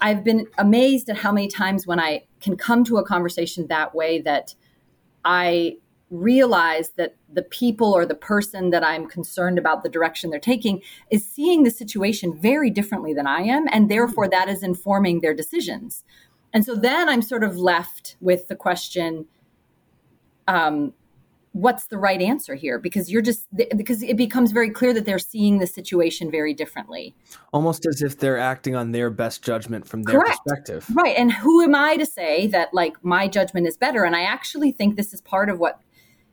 I've 0.00 0.22
been 0.22 0.46
amazed 0.58 1.08
at 1.08 1.16
how 1.16 1.32
many 1.32 1.48
times 1.48 1.86
when 1.86 1.98
I 1.98 2.24
can 2.40 2.56
come 2.56 2.84
to 2.84 2.98
a 2.98 3.04
conversation 3.04 3.66
that 3.68 3.94
way 3.94 4.20
that 4.20 4.54
I 5.24 5.76
realize 6.10 6.90
that 6.90 7.16
the 7.32 7.42
people 7.42 7.92
or 7.92 8.06
the 8.06 8.14
person 8.14 8.70
that 8.70 8.84
I'm 8.84 9.08
concerned 9.08 9.58
about 9.58 9.82
the 9.82 9.88
direction 9.88 10.30
they're 10.30 10.38
taking 10.38 10.82
is 11.10 11.28
seeing 11.28 11.64
the 11.64 11.70
situation 11.70 12.38
very 12.38 12.70
differently 12.70 13.12
than 13.12 13.26
I 13.26 13.40
am. 13.40 13.66
And 13.72 13.90
therefore, 13.90 14.28
that 14.28 14.48
is 14.48 14.62
informing 14.62 15.20
their 15.20 15.34
decisions. 15.34 16.04
And 16.52 16.64
so 16.64 16.76
then 16.76 17.08
I'm 17.08 17.22
sort 17.22 17.42
of 17.42 17.56
left 17.56 18.16
with 18.20 18.46
the 18.48 18.54
question 18.54 19.26
um, 20.46 20.92
what's 21.56 21.86
the 21.86 21.96
right 21.96 22.20
answer 22.20 22.54
here? 22.54 22.78
Because 22.78 23.10
you're 23.10 23.22
just 23.22 23.46
because 23.76 24.02
it 24.02 24.16
becomes 24.16 24.52
very 24.52 24.70
clear 24.70 24.92
that 24.92 25.06
they're 25.06 25.18
seeing 25.18 25.58
the 25.58 25.66
situation 25.66 26.30
very 26.30 26.52
differently. 26.52 27.14
Almost 27.52 27.86
as 27.86 28.02
if 28.02 28.18
they're 28.18 28.38
acting 28.38 28.76
on 28.76 28.92
their 28.92 29.08
best 29.08 29.42
judgment 29.42 29.88
from 29.88 30.02
their 30.02 30.20
Correct. 30.20 30.38
perspective. 30.44 30.86
Right 30.92 31.16
and 31.16 31.32
who 31.32 31.62
am 31.62 31.74
i 31.74 31.96
to 31.96 32.04
say 32.04 32.46
that 32.48 32.74
like 32.74 33.02
my 33.02 33.26
judgment 33.26 33.66
is 33.66 33.76
better? 33.76 34.04
And 34.04 34.14
i 34.14 34.22
actually 34.22 34.70
think 34.72 34.96
this 34.96 35.14
is 35.14 35.20
part 35.22 35.48
of 35.48 35.58
what 35.58 35.80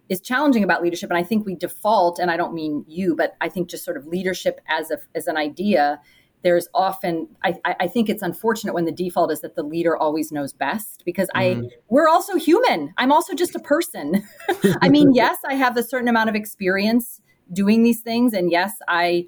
is 0.09 0.19
challenging 0.19 0.63
about 0.63 0.83
leadership 0.83 1.09
and 1.09 1.17
i 1.17 1.23
think 1.23 1.45
we 1.45 1.55
default 1.55 2.19
and 2.19 2.29
i 2.29 2.35
don't 2.35 2.53
mean 2.53 2.83
you 2.87 3.15
but 3.15 3.35
i 3.39 3.47
think 3.47 3.69
just 3.69 3.85
sort 3.85 3.95
of 3.95 4.05
leadership 4.05 4.59
as 4.67 4.91
a 4.91 4.97
as 5.15 5.27
an 5.27 5.37
idea 5.37 5.99
there's 6.43 6.67
often 6.73 7.27
I, 7.43 7.55
I, 7.65 7.87
think 7.87 8.09
it's 8.09 8.21
unfortunate 8.21 8.73
when 8.73 8.85
the 8.85 8.91
default 8.91 9.31
is 9.31 9.41
that 9.41 9.55
the 9.55 9.63
leader 9.63 9.97
always 9.97 10.31
knows 10.31 10.53
best 10.53 11.03
because 11.05 11.29
mm. 11.35 11.65
i 11.65 11.69
we're 11.89 12.07
also 12.07 12.35
human. 12.35 12.93
I'm 12.97 13.11
also 13.11 13.33
just 13.33 13.55
a 13.55 13.59
person. 13.59 14.23
I 14.81 14.89
mean 14.89 15.13
yes 15.13 15.37
i 15.47 15.55
have 15.55 15.77
a 15.77 15.83
certain 15.83 16.07
amount 16.07 16.29
of 16.29 16.35
experience 16.35 17.21
doing 17.51 17.83
these 17.83 18.01
things. 18.01 18.33
And 18.33 18.51
yes 18.51 18.73
i 18.87 19.27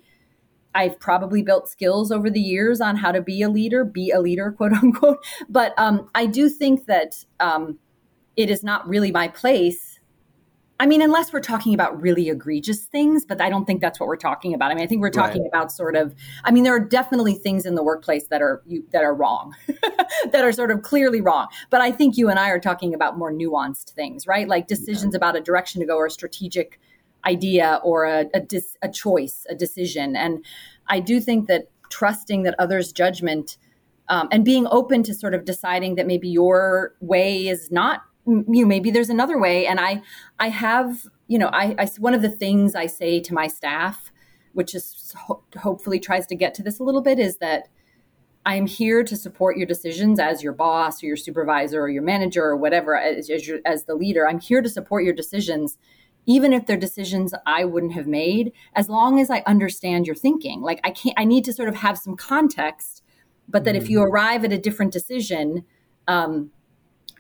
i've 0.76 1.00
probably 1.00 1.42
built 1.42 1.70
skills 1.70 2.12
over 2.12 2.30
the 2.30 2.42
years 2.42 2.82
on 2.82 2.98
how 2.98 3.12
to 3.12 3.22
be 3.22 3.42
a 3.42 3.50
leader 3.50 3.86
be 3.86 4.12
a 4.12 4.20
leader 4.20 4.52
quote 4.52 4.74
unquote. 4.74 5.26
But 5.50 5.74
um, 5.78 6.10
i 6.14 6.26
do 6.26 6.50
think 6.50 6.86
that 6.86 7.24
um, 7.40 7.80
it 8.36 8.50
is 8.50 8.64
not 8.64 8.88
really 8.88 9.12
my 9.12 9.30
place 9.30 9.95
I 10.80 10.86
mean, 10.86 11.02
unless 11.02 11.32
we're 11.32 11.40
talking 11.40 11.74
about 11.74 12.02
really 12.02 12.30
egregious 12.30 12.86
things, 12.86 13.24
but 13.24 13.40
I 13.40 13.50
don't 13.50 13.66
think 13.66 13.80
that's 13.80 13.98
what 13.98 14.08
we're 14.08 14.18
talking 14.18 14.54
about. 14.54 14.72
I 14.72 14.76
mean, 14.76 14.84
I 14.84 14.88
think 14.88 15.02
we're 15.02 15.10
talking 15.10 15.44
right. 15.44 15.48
about 15.48 15.72
sort 15.72 15.96
of. 15.96 16.14
I 16.44 16.52
mean, 16.52 16.64
there 16.64 16.76
are 16.76 16.84
definitely 16.84 17.36
things 17.36 17.66
in 17.66 17.76
the 17.76 17.84
workplace 17.84 18.28
that 18.28 18.42
are 18.42 18.62
you, 18.66 18.84
that 18.92 19.04
are 19.04 19.14
wrong, 19.14 19.56
that 20.32 20.44
are 20.44 20.52
sort 20.52 20.72
of 20.72 20.82
clearly 20.82 21.22
wrong. 21.22 21.48
But 21.70 21.80
I 21.80 21.92
think 21.92 22.18
you 22.18 22.30
and 22.30 22.38
I 22.38 22.50
are 22.50 22.60
talking 22.60 22.94
about 22.94 23.18
more 23.18 23.32
nuanced 23.32 23.92
things, 23.92 24.28
right? 24.28 24.50
Like 24.50 24.68
decisions 24.68 25.14
yeah. 25.14 25.18
about 25.18 25.38
a 25.38 25.42
direction 25.42 25.80
to 25.80 25.88
go 25.88 25.96
or 25.96 26.08
a 26.08 26.12
strategic 26.12 26.80
idea 27.26 27.80
or 27.82 28.04
a 28.04 28.26
a, 28.34 28.42
dis, 28.42 28.76
a 28.82 28.90
choice, 28.90 29.46
a 29.50 29.56
decision. 29.56 30.16
And 30.18 30.44
I 30.88 31.00
do 31.00 31.22
think 31.22 31.48
that 31.48 31.70
trusting 31.90 32.44
that 32.44 32.56
others' 32.60 32.92
judgment 32.92 33.58
um, 34.10 34.28
and 34.32 34.44
being 34.44 34.68
open 34.70 35.04
to 35.04 35.14
sort 35.14 35.34
of 35.34 35.46
deciding 35.46 35.96
that 35.96 36.06
maybe 36.06 36.28
your 36.28 36.96
way 37.00 37.48
is 37.48 37.72
not 37.72 38.02
you 38.26 38.44
know 38.48 38.66
maybe 38.66 38.92
there's 38.92 39.10
another 39.10 39.40
way 39.40 39.66
and 39.68 39.80
i 39.80 40.02
i 40.40 40.50
have 40.50 41.08
you 41.28 41.38
know 41.38 41.48
i, 41.48 41.76
I 41.78 41.90
one 42.00 42.14
of 42.14 42.22
the 42.22 42.30
things 42.30 42.76
i 42.76 42.88
say 42.88 43.20
to 43.20 43.34
my 43.34 43.48
staff 43.48 44.12
which 44.54 44.74
is 44.74 45.14
ho- 45.18 45.44
hopefully 45.58 46.00
tries 46.00 46.26
to 46.28 46.36
get 46.36 46.54
to 46.56 46.64
this 46.64 46.80
a 46.80 46.84
little 46.84 47.02
bit 47.02 47.20
is 47.20 47.38
that 47.38 47.68
i'm 48.46 48.66
here 48.66 49.04
to 49.04 49.16
support 49.16 49.58
your 49.58 49.68
decisions 49.68 50.20
as 50.20 50.42
your 50.42 50.54
boss 50.54 51.04
or 51.04 51.08
your 51.08 51.18
supervisor 51.18 51.82
or 51.82 51.90
your 51.90 52.04
manager 52.04 52.44
or 52.44 52.58
whatever 52.58 52.98
as, 52.98 53.30
as, 53.30 53.48
your, 53.48 53.60
as 53.66 53.86
the 53.86 53.96
leader 53.96 54.28
i'm 54.28 54.40
here 54.40 54.62
to 54.62 54.70
support 54.70 55.04
your 55.04 55.14
decisions 55.14 55.78
even 56.28 56.52
if 56.52 56.66
they're 56.66 56.78
decisions 56.78 57.34
i 57.46 57.64
wouldn't 57.64 57.94
have 57.94 58.08
made 58.08 58.52
as 58.74 58.90
long 58.90 59.20
as 59.20 59.30
i 59.30 59.44
understand 59.46 60.08
your 60.08 60.16
thinking 60.16 60.62
like 60.62 60.80
i 60.84 60.90
can't 60.90 61.18
i 61.18 61.26
need 61.26 61.44
to 61.44 61.54
sort 61.54 61.70
of 61.70 61.76
have 61.76 61.98
some 61.98 62.16
context 62.16 63.04
but 63.48 63.64
that 63.64 63.76
mm-hmm. 63.76 63.84
if 63.84 63.90
you 63.90 64.00
mm-hmm. 64.00 64.12
arrive 64.12 64.44
at 64.44 64.52
a 64.52 64.58
different 64.58 64.92
decision 64.92 65.64
um, 66.08 66.52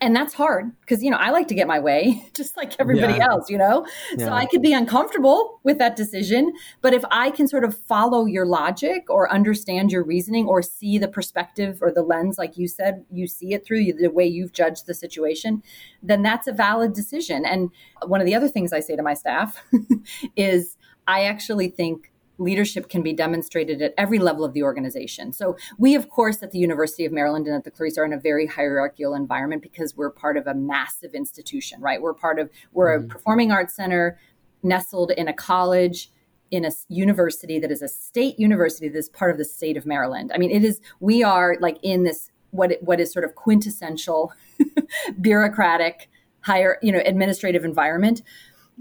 and 0.05 0.15
that's 0.15 0.35
hard 0.35 0.71
because 0.81 1.03
you 1.03 1.09
know 1.09 1.17
i 1.17 1.31
like 1.31 1.47
to 1.47 1.55
get 1.55 1.67
my 1.67 1.79
way 1.79 2.23
just 2.35 2.55
like 2.55 2.73
everybody 2.79 3.15
yeah. 3.15 3.27
else 3.27 3.49
you 3.49 3.57
know 3.57 3.85
yeah. 4.15 4.27
so 4.27 4.31
i 4.31 4.45
could 4.45 4.61
be 4.61 4.71
uncomfortable 4.71 5.59
with 5.63 5.79
that 5.79 5.95
decision 5.95 6.53
but 6.81 6.93
if 6.93 7.03
i 7.09 7.31
can 7.31 7.47
sort 7.47 7.63
of 7.63 7.75
follow 7.75 8.25
your 8.25 8.45
logic 8.45 9.09
or 9.09 9.31
understand 9.31 9.91
your 9.91 10.03
reasoning 10.03 10.45
or 10.45 10.61
see 10.61 10.99
the 10.99 11.07
perspective 11.07 11.79
or 11.81 11.91
the 11.91 12.03
lens 12.03 12.37
like 12.37 12.55
you 12.55 12.67
said 12.67 13.03
you 13.11 13.25
see 13.27 13.53
it 13.53 13.65
through 13.65 13.91
the 13.93 14.11
way 14.11 14.25
you've 14.25 14.53
judged 14.53 14.85
the 14.85 14.93
situation 14.93 15.63
then 16.03 16.21
that's 16.21 16.47
a 16.47 16.53
valid 16.53 16.93
decision 16.93 17.43
and 17.43 17.71
one 18.05 18.21
of 18.21 18.27
the 18.27 18.35
other 18.35 18.47
things 18.47 18.71
i 18.71 18.79
say 18.79 18.95
to 18.95 19.03
my 19.03 19.15
staff 19.15 19.63
is 20.35 20.77
i 21.07 21.23
actually 21.23 21.67
think 21.67 22.11
leadership 22.37 22.89
can 22.89 23.01
be 23.01 23.13
demonstrated 23.13 23.81
at 23.81 23.93
every 23.97 24.19
level 24.19 24.43
of 24.43 24.53
the 24.53 24.63
organization. 24.63 25.33
So 25.33 25.57
we, 25.77 25.95
of 25.95 26.09
course, 26.09 26.41
at 26.43 26.51
the 26.51 26.59
University 26.59 27.05
of 27.05 27.11
Maryland 27.11 27.47
and 27.47 27.55
at 27.55 27.63
the 27.63 27.71
Clarice 27.71 27.97
are 27.97 28.05
in 28.05 28.13
a 28.13 28.19
very 28.19 28.45
hierarchical 28.45 29.13
environment 29.13 29.61
because 29.61 29.95
we're 29.95 30.09
part 30.09 30.37
of 30.37 30.47
a 30.47 30.53
massive 30.53 31.13
institution, 31.13 31.81
right? 31.81 32.01
We're 32.01 32.13
part 32.13 32.39
of 32.39 32.49
we're 32.73 32.97
mm-hmm. 32.97 33.05
a 33.05 33.07
performing 33.07 33.51
arts 33.51 33.75
center 33.75 34.19
nestled 34.63 35.11
in 35.11 35.27
a 35.27 35.33
college 35.33 36.11
in 36.51 36.65
a 36.65 36.71
university 36.89 37.59
that 37.59 37.71
is 37.71 37.81
a 37.81 37.87
state 37.87 38.39
university 38.39 38.87
that 38.87 38.97
is 38.97 39.09
part 39.09 39.31
of 39.31 39.37
the 39.37 39.45
state 39.45 39.77
of 39.77 39.85
Maryland. 39.85 40.31
I 40.33 40.37
mean, 40.37 40.51
it 40.51 40.63
is 40.63 40.79
we 40.99 41.23
are 41.23 41.57
like 41.59 41.77
in 41.81 42.03
this 42.03 42.31
what 42.51 42.77
what 42.81 42.99
is 42.99 43.11
sort 43.11 43.25
of 43.25 43.35
quintessential 43.35 44.31
bureaucratic 45.21 46.09
higher, 46.41 46.77
you 46.81 46.91
know, 46.91 47.01
administrative 47.05 47.65
environment 47.65 48.21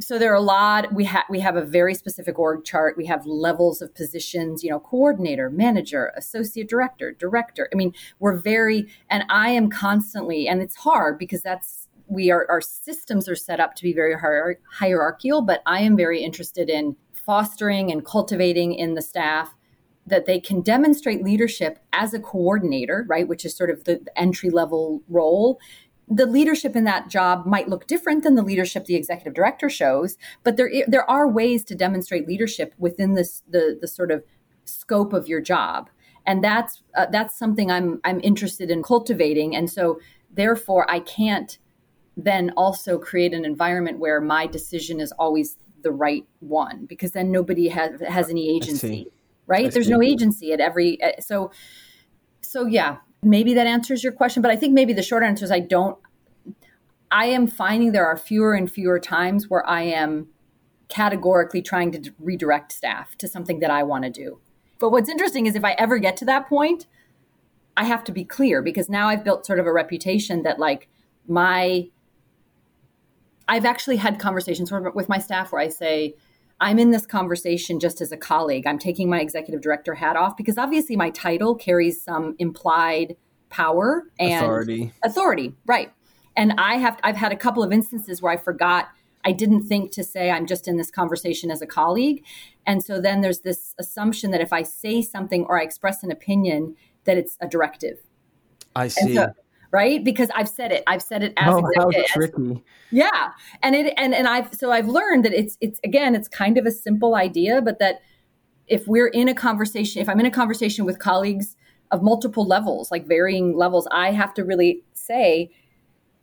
so 0.01 0.19
there 0.19 0.33
are 0.33 0.37
a 0.37 0.41
lot 0.41 0.93
we 0.93 1.05
have 1.05 1.25
we 1.29 1.41
have 1.41 1.57
a 1.57 1.65
very 1.65 1.95
specific 1.95 2.39
org 2.39 2.65
chart. 2.65 2.97
We 2.97 3.07
have 3.07 3.27
levels 3.27 3.81
of 3.81 3.95
positions 3.95 4.65
you 4.65 4.71
know 4.71 4.81
coordinator 4.81 5.51
manager 5.51 6.13
associate 6.17 6.69
director 6.69 7.13
director. 7.13 7.69
I 7.73 7.77
mean 7.77 7.93
we're 8.19 8.37
very 8.37 8.89
and 9.09 9.25
i 9.29 9.51
am 9.51 9.71
constantly 9.71 10.49
and 10.49 10.61
it's 10.61 10.77
hard 10.77 11.19
because 11.19 11.43
that's 11.43 11.89
we 12.07 12.31
are 12.31 12.47
our 12.51 12.61
systems 12.61 13.29
are 13.29 13.37
set 13.37 13.61
up 13.61 13.75
to 13.77 13.83
be 13.83 13.93
very 13.93 14.15
hier- 14.15 14.59
hierarchical 14.71 15.43
but 15.43 15.63
i 15.67 15.81
am 15.81 15.97
very 15.97 16.23
interested 16.23 16.69
in 16.69 16.97
fostering 17.13 17.91
and 17.91 18.05
cultivating 18.05 18.75
in 18.75 18.95
the 18.95 19.03
staff 19.03 19.55
that 20.07 20.27
they 20.27 20.39
can 20.39 20.61
demonstrate 20.61 21.25
leadership 21.25 21.79
as 21.93 22.13
a 22.13 22.21
coordinator 22.21 23.07
right 23.09 23.27
which 23.27 23.45
is 23.45 23.57
sort 23.57 23.71
of 23.71 23.85
the 23.85 24.05
entry 24.17 24.51
level 24.51 25.03
role 25.09 25.59
the 26.09 26.27
leadership 26.27 26.77
in 26.77 26.85
that 26.85 27.09
job 27.09 27.47
might 27.47 27.69
look 27.69 27.87
different 27.87 28.23
than 28.23 28.35
the 28.35 28.43
leadership 28.43 28.85
the 28.85 28.95
executive 28.95 29.35
director 29.35 29.71
shows, 29.71 30.17
but 30.43 30.57
there 30.57 30.71
there 30.87 31.09
are 31.09 31.29
ways 31.29 31.65
to 31.65 31.75
demonstrate 31.75 32.29
leadership 32.29 32.75
within 32.79 33.15
this 33.15 33.43
the 33.49 33.79
the 33.81 33.89
sort 33.89 34.11
of 34.11 34.23
scope 34.65 35.13
of 35.13 35.29
your 35.29 35.41
job, 35.41 35.89
and 36.27 36.45
that's 36.45 36.83
uh, 36.97 37.07
that's 37.11 37.39
something 37.39 37.71
I'm 37.71 38.01
I'm 38.05 38.21
interested 38.21 38.71
in 38.71 38.83
cultivating, 38.83 39.57
and 39.57 39.71
so 39.71 39.99
therefore 40.31 40.91
I 40.91 41.01
can't 41.01 41.59
then 42.17 42.53
also 42.57 42.99
create 42.99 43.33
an 43.33 43.45
environment 43.45 43.99
where 43.99 44.21
my 44.21 44.47
decision 44.47 45.01
is 45.01 45.13
always 45.13 45.57
the 45.83 45.91
right 45.91 46.27
one 46.41 46.87
because 46.87 47.13
then 47.13 47.31
nobody 47.31 47.69
has 47.69 48.01
has 48.03 48.29
any 48.29 48.55
agency, 48.55 49.11
right? 49.47 49.73
There's 49.73 49.89
no 49.89 50.03
agency 50.03 50.53
at 50.53 50.61
every 50.61 50.99
so 51.21 51.51
so 52.43 52.67
yeah 52.67 52.99
maybe 53.25 53.55
that 53.55 53.67
answers 53.67 54.03
your 54.03 54.13
question, 54.13 54.43
but 54.43 54.51
I 54.51 54.57
think 54.57 54.73
maybe 54.73 54.93
the 54.93 55.03
short 55.03 55.23
answer 55.23 55.45
is 55.45 55.51
I 55.51 55.61
don't. 55.61 55.99
I 57.11 57.27
am 57.27 57.47
finding 57.47 57.93
there 57.93 58.07
are 58.07 58.17
fewer 58.17 58.55
and 58.55 58.71
fewer 58.71 58.99
times 58.99 59.49
where 59.49 59.69
I 59.69 59.83
am 59.83 60.29
categorically 60.89 61.63
trying 61.63 61.93
to 61.93 62.13
redirect 62.19 62.73
staff 62.73 63.17
to 63.19 63.29
something 63.29 63.61
that 63.61 63.71
I 63.71 63.83
want 63.83 64.05
to 64.05 64.11
do. 64.11 64.41
But 64.79 64.91
what's 64.91 65.09
interesting 65.09 65.47
is 65.47 65.55
if 65.55 65.65
I 65.65 65.73
ever 65.73 65.99
get 65.99 66.17
to 66.19 66.25
that 66.27 66.49
point, 66.49 66.87
I 67.77 67.85
have 67.85 68.05
to 68.05 68.13
be 68.13 68.25
clear 68.25 68.63
because 68.63 68.89
now 68.89 69.09
I've 69.09 69.25
built 69.25 69.47
sort 69.47 69.59
of 69.59 69.67
a 69.67 69.73
reputation 69.73 70.43
that 70.43 70.59
like 70.59 70.89
my 71.27 71.89
I've 73.47 73.65
actually 73.65 73.97
had 73.97 74.19
conversations 74.19 74.73
with 74.73 75.09
my 75.09 75.19
staff 75.19 75.53
where 75.53 75.61
I 75.61 75.69
say, 75.69 76.15
I'm 76.61 76.79
in 76.79 76.91
this 76.91 77.07
conversation 77.07 77.81
just 77.81 78.01
as 78.01 78.13
a 78.13 78.17
colleague. 78.17 78.67
I'm 78.67 78.79
taking 78.79 79.11
my 79.11 79.21
executive 79.21 79.61
director 79.61 79.95
hat 79.95 80.17
off 80.17 80.37
because 80.37 80.57
obviously 80.59 80.97
my 80.97 81.11
title 81.11 81.55
carries 81.55 82.03
some 82.03 82.37
implied 82.39 83.17
power 83.51 84.05
and 84.19 84.45
authority. 84.45 84.93
Authority, 85.03 85.55
right. 85.67 85.93
And 86.37 86.55
I 86.59 86.77
have 86.77 86.99
I've 87.03 87.17
had 87.17 87.33
a 87.33 87.37
couple 87.37 87.63
of 87.63 87.73
instances 87.73 88.23
where 88.23 88.33
I 88.33 88.37
forgot 88.37 88.89
I 89.25 89.33
didn't 89.33 89.63
think 89.65 89.91
to 89.93 90.05
say 90.05 90.31
I'm 90.31 90.47
just 90.47 90.69
in 90.69 90.77
this 90.77 90.91
conversation 90.91 91.51
as 91.51 91.63
a 91.63 91.67
colleague. 91.67 92.25
And 92.67 92.83
so 92.83 93.01
then 93.01 93.21
there's 93.21 93.41
this 93.41 93.75
assumption 93.79 94.31
that 94.33 94.41
if 94.41 94.53
I 94.53 94.63
say 94.63 95.03
something 95.03 95.45
or 95.49 95.59
I 95.59 95.65
express 95.65 96.03
an 96.03 96.11
opinion, 96.11 96.77
that 97.05 97.17
it's 97.17 97.37
a 97.41 97.49
directive. 97.49 97.99
I 98.77 98.89
see. 98.89 99.15
So, 99.15 99.33
right? 99.75 100.05
Because 100.05 100.31
I've 100.37 100.49
said 100.49 100.71
it. 100.71 100.85
I've 100.87 101.03
said 101.03 101.25
it 101.25 101.33
as 101.37 101.53
oh, 101.53 101.69
how 101.77 101.91
tricky. 102.07 102.63
Yeah, 102.93 103.33
and 103.61 103.75
it 103.75 103.93
and 103.97 104.15
and 104.15 104.29
I've 104.29 104.55
so 104.55 104.71
I've 104.71 104.87
learned 104.87 105.25
that 105.25 105.33
it's 105.33 105.59
it's 105.61 105.81
again 105.83 106.15
it's 106.15 106.29
kind 106.29 106.57
of 106.57 106.65
a 106.65 106.71
simple 106.71 107.17
idea, 107.17 107.61
but 107.61 107.81
that 107.81 108.01
if 108.69 108.87
we're 108.87 109.09
in 109.09 109.29
a 109.29 109.35
conversation, 109.35 110.01
if 110.01 110.09
I'm 110.09 110.21
in 110.21 110.27
a 110.27 110.31
conversation 110.31 110.85
with 110.85 111.01
colleagues 111.01 111.57
of 111.91 112.05
multiple 112.05 112.47
levels, 112.47 112.93
like 112.93 113.09
varying 113.09 113.57
levels, 113.57 113.89
I 113.91 114.13
have 114.13 114.33
to 114.35 114.45
really 114.45 114.83
say. 114.95 115.51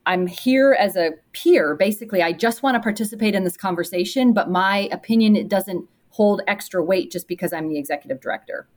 I'm 0.03 0.25
here 0.25 0.75
as 0.79 0.95
a 0.95 1.11
peer. 1.31 1.75
Basically, 1.75 2.23
I 2.23 2.31
just 2.31 2.63
want 2.63 2.73
to 2.73 2.79
participate 2.79 3.35
in 3.35 3.43
this 3.43 3.55
conversation, 3.55 4.33
but 4.33 4.49
my 4.49 4.89
opinion 4.91 5.35
it 5.35 5.47
doesn't 5.47 5.87
hold 6.09 6.41
extra 6.47 6.83
weight 6.83 7.11
just 7.11 7.27
because 7.27 7.53
I'm 7.53 7.69
the 7.69 7.77
executive 7.77 8.19
director. 8.19 8.67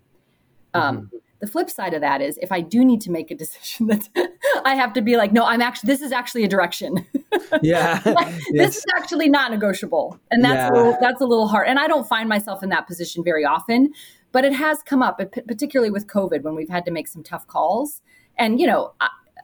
Um, 0.75 0.97
mm-hmm. 0.97 1.17
The 1.45 1.51
flip 1.51 1.69
side 1.69 1.93
of 1.93 2.01
that 2.01 2.23
is 2.23 2.39
if 2.41 2.51
I 2.51 2.63
do 2.63 2.83
need 2.83 3.03
to 3.03 3.11
make 3.11 3.31
a 3.31 3.35
decision 3.35 3.87
that 3.89 4.09
I 4.65 4.77
have 4.77 4.95
to 4.95 5.03
be 5.03 5.19
like, 5.19 5.31
no, 5.31 5.45
I'm 5.45 5.61
actually, 5.61 5.89
this 5.89 6.01
is 6.01 6.11
actually 6.11 6.45
a 6.45 6.49
direction. 6.49 7.07
Yeah. 7.63 8.01
like, 8.05 8.27
yes. 8.51 8.53
This 8.53 8.77
is 8.79 8.85
actually 8.97 9.29
not 9.29 9.51
negotiable. 9.51 10.19
And 10.31 10.43
that's, 10.43 10.55
yeah. 10.55 10.71
a 10.71 10.73
little, 10.73 10.97
that's 11.01 11.21
a 11.21 11.27
little 11.27 11.47
hard. 11.47 11.69
And 11.69 11.79
I 11.79 11.87
don't 11.87 12.09
find 12.09 12.29
myself 12.29 12.63
in 12.63 12.71
that 12.71 12.87
position 12.87 13.23
very 13.23 13.45
often, 13.45 13.93
but 14.33 14.45
it 14.45 14.55
has 14.55 14.83
come 14.83 15.03
up, 15.03 15.19
particularly 15.19 15.91
with 15.91 16.07
COVID 16.07 16.43
when 16.43 16.55
we've 16.55 16.71
had 16.71 16.85
to 16.87 16.91
make 16.91 17.07
some 17.07 17.23
tough 17.23 17.47
calls 17.47 18.01
and, 18.39 18.61
you 18.61 18.67
know, 18.67 18.95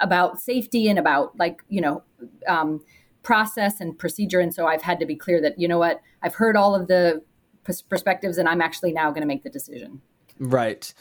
about 0.00 0.40
safety 0.40 0.88
and 0.88 0.98
about 0.98 1.38
like, 1.38 1.62
you 1.68 1.80
know, 1.80 2.02
um, 2.48 2.80
process 3.22 3.80
and 3.80 3.98
procedure. 3.98 4.40
And 4.40 4.54
so 4.54 4.66
I've 4.66 4.82
had 4.82 4.98
to 5.00 5.06
be 5.06 5.14
clear 5.14 5.40
that, 5.42 5.58
you 5.58 5.68
know 5.68 5.78
what, 5.78 6.00
I've 6.22 6.34
heard 6.34 6.56
all 6.56 6.74
of 6.74 6.88
the 6.88 7.22
perspectives 7.64 8.38
and 8.38 8.48
I'm 8.48 8.62
actually 8.62 8.92
now 8.92 9.10
going 9.10 9.22
to 9.22 9.28
make 9.28 9.42
the 9.42 9.50
decision. 9.50 10.00
Right. 10.38 10.94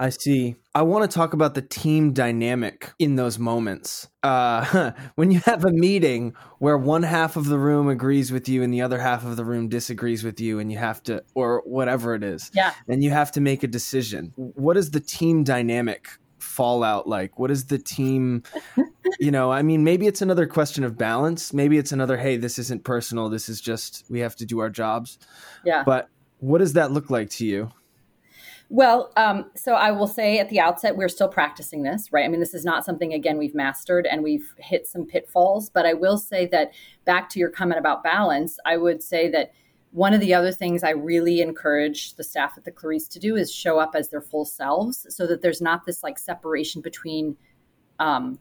I 0.00 0.10
see. 0.10 0.54
I 0.74 0.82
want 0.82 1.10
to 1.10 1.14
talk 1.14 1.32
about 1.32 1.54
the 1.54 1.62
team 1.62 2.12
dynamic 2.12 2.92
in 3.00 3.16
those 3.16 3.38
moments. 3.38 4.08
Uh, 4.22 4.92
when 5.16 5.32
you 5.32 5.40
have 5.40 5.64
a 5.64 5.72
meeting 5.72 6.34
where 6.60 6.78
one 6.78 7.02
half 7.02 7.36
of 7.36 7.46
the 7.46 7.58
room 7.58 7.88
agrees 7.88 8.30
with 8.30 8.48
you 8.48 8.62
and 8.62 8.72
the 8.72 8.80
other 8.80 9.00
half 9.00 9.24
of 9.24 9.36
the 9.36 9.44
room 9.44 9.68
disagrees 9.68 10.22
with 10.22 10.40
you, 10.40 10.60
and 10.60 10.70
you 10.70 10.78
have 10.78 11.02
to, 11.04 11.24
or 11.34 11.62
whatever 11.66 12.14
it 12.14 12.22
is, 12.22 12.50
yeah, 12.54 12.74
and 12.86 13.02
you 13.02 13.10
have 13.10 13.32
to 13.32 13.40
make 13.40 13.64
a 13.64 13.66
decision. 13.66 14.32
What 14.36 14.76
is 14.76 14.92
the 14.92 15.00
team 15.00 15.42
dynamic 15.42 16.08
fallout 16.38 17.08
like? 17.08 17.38
What 17.38 17.50
is 17.50 17.66
the 17.66 17.78
team? 17.78 18.44
you 19.18 19.32
know, 19.32 19.50
I 19.50 19.62
mean, 19.62 19.82
maybe 19.82 20.06
it's 20.06 20.22
another 20.22 20.46
question 20.46 20.84
of 20.84 20.96
balance. 20.96 21.52
Maybe 21.52 21.76
it's 21.76 21.90
another, 21.90 22.16
hey, 22.16 22.36
this 22.36 22.58
isn't 22.60 22.84
personal. 22.84 23.28
This 23.28 23.48
is 23.48 23.60
just 23.60 24.04
we 24.08 24.20
have 24.20 24.36
to 24.36 24.46
do 24.46 24.60
our 24.60 24.70
jobs. 24.70 25.18
Yeah. 25.64 25.82
But 25.82 26.08
what 26.38 26.58
does 26.58 26.74
that 26.74 26.92
look 26.92 27.10
like 27.10 27.30
to 27.30 27.44
you? 27.44 27.72
Well, 28.70 29.12
um, 29.16 29.50
so 29.56 29.72
I 29.72 29.92
will 29.92 30.06
say 30.06 30.38
at 30.38 30.50
the 30.50 30.60
outset, 30.60 30.96
we're 30.96 31.08
still 31.08 31.28
practicing 31.28 31.82
this, 31.82 32.12
right? 32.12 32.24
I 32.24 32.28
mean, 32.28 32.40
this 32.40 32.52
is 32.52 32.66
not 32.66 32.84
something, 32.84 33.14
again, 33.14 33.38
we've 33.38 33.54
mastered 33.54 34.06
and 34.06 34.22
we've 34.22 34.54
hit 34.58 34.86
some 34.86 35.06
pitfalls. 35.06 35.70
But 35.70 35.86
I 35.86 35.94
will 35.94 36.18
say 36.18 36.46
that 36.48 36.72
back 37.06 37.30
to 37.30 37.38
your 37.38 37.48
comment 37.48 37.78
about 37.78 38.02
balance, 38.02 38.58
I 38.66 38.76
would 38.76 39.02
say 39.02 39.30
that 39.30 39.52
one 39.90 40.12
of 40.12 40.20
the 40.20 40.34
other 40.34 40.52
things 40.52 40.84
I 40.84 40.90
really 40.90 41.40
encourage 41.40 42.14
the 42.16 42.24
staff 42.24 42.58
at 42.58 42.64
the 42.64 42.70
Clarice 42.70 43.08
to 43.08 43.18
do 43.18 43.36
is 43.36 43.50
show 43.50 43.78
up 43.78 43.92
as 43.94 44.10
their 44.10 44.20
full 44.20 44.44
selves 44.44 45.06
so 45.08 45.26
that 45.26 45.40
there's 45.40 45.62
not 45.62 45.86
this 45.86 46.02
like 46.02 46.18
separation 46.18 46.82
between 46.82 47.38
um, 47.98 48.38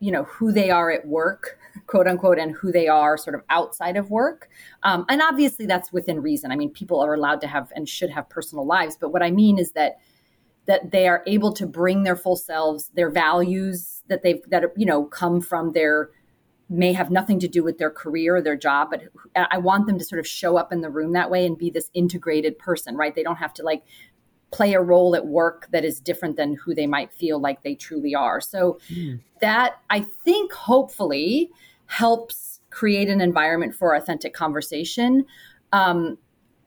you 0.00 0.12
know 0.12 0.24
who 0.24 0.52
they 0.52 0.70
are 0.70 0.90
at 0.90 1.06
work 1.06 1.58
quote 1.86 2.06
unquote 2.06 2.38
and 2.38 2.54
who 2.54 2.72
they 2.72 2.88
are 2.88 3.16
sort 3.16 3.34
of 3.34 3.42
outside 3.50 3.96
of 3.96 4.10
work. 4.10 4.48
Um, 4.82 5.04
and 5.08 5.20
obviously 5.22 5.66
that's 5.66 5.92
within 5.92 6.20
reason. 6.20 6.50
I 6.50 6.56
mean 6.56 6.70
people 6.70 7.00
are 7.00 7.14
allowed 7.14 7.40
to 7.42 7.46
have 7.46 7.72
and 7.74 7.88
should 7.88 8.10
have 8.10 8.28
personal 8.28 8.66
lives 8.66 8.96
but 9.00 9.10
what 9.10 9.22
i 9.22 9.30
mean 9.30 9.58
is 9.58 9.72
that 9.72 9.98
that 10.66 10.90
they 10.90 11.06
are 11.06 11.22
able 11.26 11.52
to 11.52 11.66
bring 11.66 12.02
their 12.02 12.16
full 12.16 12.36
selves 12.36 12.90
their 12.94 13.10
values 13.10 14.02
that 14.08 14.22
they've 14.22 14.42
that 14.48 14.64
you 14.76 14.86
know 14.86 15.04
come 15.04 15.40
from 15.40 15.72
their 15.72 16.10
may 16.68 16.92
have 16.92 17.10
nothing 17.10 17.38
to 17.38 17.48
do 17.48 17.62
with 17.62 17.78
their 17.78 17.90
career 17.90 18.36
or 18.36 18.42
their 18.42 18.56
job 18.56 18.88
but 18.90 19.02
i 19.36 19.58
want 19.58 19.86
them 19.86 19.98
to 19.98 20.04
sort 20.04 20.18
of 20.18 20.26
show 20.26 20.56
up 20.56 20.72
in 20.72 20.80
the 20.80 20.90
room 20.90 21.12
that 21.12 21.30
way 21.30 21.46
and 21.46 21.58
be 21.58 21.70
this 21.70 21.90
integrated 21.94 22.58
person 22.58 22.96
right? 22.96 23.14
They 23.14 23.22
don't 23.22 23.36
have 23.36 23.54
to 23.54 23.62
like 23.62 23.82
play 24.56 24.72
a 24.72 24.80
role 24.80 25.14
at 25.14 25.26
work 25.26 25.68
that 25.70 25.84
is 25.84 26.00
different 26.00 26.34
than 26.34 26.54
who 26.54 26.74
they 26.74 26.86
might 26.86 27.12
feel 27.12 27.38
like 27.38 27.62
they 27.62 27.74
truly 27.74 28.14
are. 28.14 28.40
So 28.40 28.78
mm. 28.90 29.20
that 29.42 29.82
I 29.90 30.00
think 30.00 30.50
hopefully 30.50 31.50
helps 31.84 32.60
create 32.70 33.10
an 33.10 33.20
environment 33.20 33.74
for 33.74 33.94
authentic 33.94 34.32
conversation. 34.32 35.26
Um, 35.74 36.16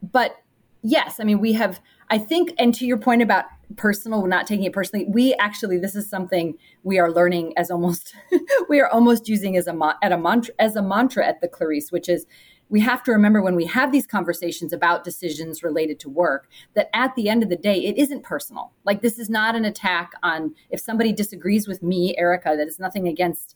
but 0.03 0.35
yes, 0.83 1.19
I 1.19 1.23
mean, 1.23 1.39
we 1.39 1.53
have, 1.53 1.81
I 2.11 2.19
think, 2.19 2.53
and 2.59 2.75
to 2.75 2.85
your 2.85 2.99
point 2.99 3.23
about 3.23 3.45
personal, 3.75 4.23
not 4.27 4.45
taking 4.45 4.65
it 4.65 4.73
personally, 4.73 5.07
we 5.09 5.33
actually, 5.39 5.79
this 5.79 5.95
is 5.95 6.07
something 6.07 6.55
we 6.83 6.99
are 6.99 7.11
learning 7.11 7.53
as 7.57 7.71
almost, 7.71 8.13
we 8.69 8.79
are 8.79 8.89
almost 8.89 9.27
using 9.27 9.57
as 9.57 9.65
a, 9.65 9.97
at 10.03 10.11
a 10.11 10.17
mantra, 10.17 10.53
as 10.59 10.75
a 10.75 10.83
mantra 10.83 11.25
at 11.25 11.41
the 11.41 11.47
Clarice, 11.47 11.91
which 11.91 12.07
is 12.07 12.27
we 12.69 12.79
have 12.81 13.03
to 13.03 13.11
remember 13.11 13.41
when 13.41 13.55
we 13.55 13.65
have 13.65 13.91
these 13.91 14.05
conversations 14.05 14.71
about 14.71 15.03
decisions 15.03 15.63
related 15.63 15.99
to 16.01 16.09
work 16.09 16.47
that 16.75 16.89
at 16.93 17.13
the 17.15 17.27
end 17.27 17.43
of 17.43 17.49
the 17.49 17.55
day 17.55 17.83
it 17.83 17.97
isn't 17.97 18.23
personal. 18.23 18.71
Like 18.85 19.01
this 19.01 19.17
is 19.19 19.29
not 19.29 19.55
an 19.55 19.65
attack 19.65 20.11
on 20.23 20.53
if 20.69 20.79
somebody 20.79 21.11
disagrees 21.11 21.67
with 21.67 21.81
me 21.81 22.15
erica 22.17 22.55
that 22.55 22.67
is 22.67 22.79
nothing 22.79 23.07
against 23.07 23.55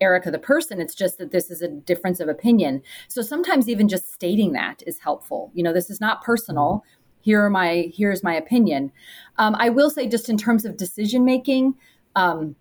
erica 0.00 0.30
the 0.30 0.38
person. 0.38 0.80
It's 0.80 0.94
just 0.94 1.18
that 1.18 1.32
this 1.32 1.50
is 1.50 1.60
a 1.60 1.68
difference 1.68 2.20
of 2.20 2.28
opinion. 2.28 2.82
So 3.08 3.20
sometimes 3.20 3.68
even 3.68 3.88
just 3.88 4.12
stating 4.12 4.52
that 4.52 4.82
is 4.86 4.98
helpful. 5.00 5.50
You 5.54 5.64
know 5.64 5.72
this 5.72 5.90
is 5.90 6.00
not 6.00 6.22
personal. 6.22 6.84
Here 7.20 7.42
are 7.42 7.50
my 7.50 7.90
here's 7.94 8.22
my 8.22 8.34
opinion. 8.34 8.92
Um, 9.38 9.56
i 9.58 9.68
will 9.68 9.90
say 9.90 10.06
just 10.06 10.28
in 10.28 10.36
terms 10.36 10.64
of 10.64 10.76
decision 10.76 11.24
making 11.24 11.74
um, 12.16 12.54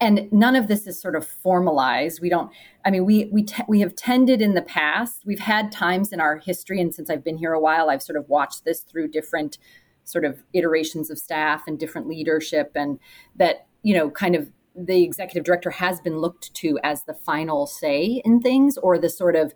and 0.00 0.28
none 0.32 0.56
of 0.56 0.68
this 0.68 0.86
is 0.86 1.00
sort 1.00 1.16
of 1.16 1.26
formalized. 1.26 2.20
We 2.20 2.28
don't 2.28 2.50
i 2.84 2.90
mean 2.90 3.04
we 3.04 3.26
we 3.32 3.42
te- 3.44 3.64
we 3.68 3.80
have 3.80 3.94
tended 3.94 4.40
in 4.40 4.54
the 4.54 4.62
past. 4.62 5.22
We've 5.24 5.38
had 5.38 5.72
times 5.72 6.12
in 6.12 6.20
our 6.20 6.36
history 6.38 6.80
and 6.80 6.94
since 6.94 7.10
i've 7.10 7.24
been 7.24 7.38
here 7.38 7.52
a 7.52 7.60
while 7.60 7.90
i've 7.90 8.02
sort 8.02 8.16
of 8.16 8.28
watched 8.28 8.64
this 8.64 8.80
through 8.80 9.08
different 9.08 9.58
sort 10.04 10.24
of 10.24 10.42
iterations 10.52 11.10
of 11.10 11.18
staff 11.18 11.64
and 11.66 11.78
different 11.78 12.06
leadership 12.06 12.72
and 12.74 12.98
that 13.34 13.66
you 13.82 13.94
know 13.94 14.10
kind 14.10 14.34
of 14.34 14.50
the 14.76 15.02
executive 15.02 15.44
director 15.44 15.70
has 15.70 16.00
been 16.00 16.18
looked 16.18 16.52
to 16.54 16.78
as 16.82 17.04
the 17.04 17.14
final 17.14 17.66
say 17.66 18.20
in 18.24 18.40
things 18.40 18.76
or 18.78 18.98
the 18.98 19.08
sort 19.08 19.34
of 19.34 19.54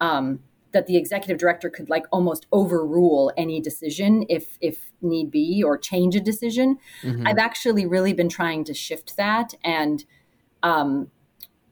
um, 0.00 0.40
that 0.72 0.86
the 0.86 0.96
executive 0.96 1.38
director 1.38 1.70
could 1.70 1.88
like 1.88 2.06
almost 2.12 2.46
overrule 2.52 3.32
any 3.36 3.60
decision 3.60 4.24
if 4.28 4.58
if 4.60 4.90
need 5.00 5.30
be 5.30 5.62
or 5.64 5.78
change 5.78 6.16
a 6.16 6.20
decision. 6.20 6.78
Mm-hmm. 7.02 7.26
i've 7.26 7.38
actually 7.38 7.86
really 7.86 8.12
been 8.12 8.28
trying 8.28 8.64
to 8.64 8.74
shift 8.74 9.16
that 9.16 9.54
and 9.64 10.04
um, 10.62 11.08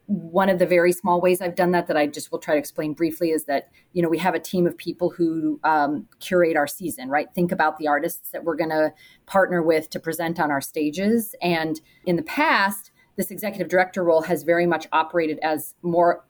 one 0.06 0.48
of 0.48 0.58
the 0.58 0.66
very 0.66 0.92
small 0.92 1.20
ways 1.20 1.42
i've 1.42 1.54
done 1.54 1.72
that 1.72 1.86
that 1.88 1.96
i 1.96 2.06
just 2.06 2.32
will 2.32 2.38
try 2.38 2.54
to 2.54 2.58
explain 2.58 2.94
briefly 2.94 3.30
is 3.30 3.44
that 3.44 3.70
you 3.92 4.02
know 4.02 4.08
we 4.08 4.18
have 4.18 4.34
a 4.34 4.40
team 4.40 4.66
of 4.66 4.76
people 4.78 5.10
who 5.10 5.60
um, 5.64 6.06
curate 6.20 6.56
our 6.56 6.66
season 6.66 7.08
right? 7.08 7.28
Think 7.34 7.52
about 7.52 7.78
the 7.78 7.88
artists 7.88 8.30
that 8.30 8.44
we're 8.44 8.56
going 8.56 8.70
to 8.70 8.92
partner 9.26 9.62
with 9.62 9.90
to 9.90 10.00
present 10.00 10.38
on 10.38 10.50
our 10.50 10.60
stages. 10.60 11.34
And 11.42 11.80
in 12.04 12.16
the 12.16 12.22
past 12.22 12.90
this 13.18 13.32
executive 13.32 13.68
director 13.68 14.04
role 14.04 14.22
has 14.22 14.44
very 14.44 14.64
much 14.64 14.86
operated 14.92 15.40
as 15.42 15.74
more, 15.82 16.24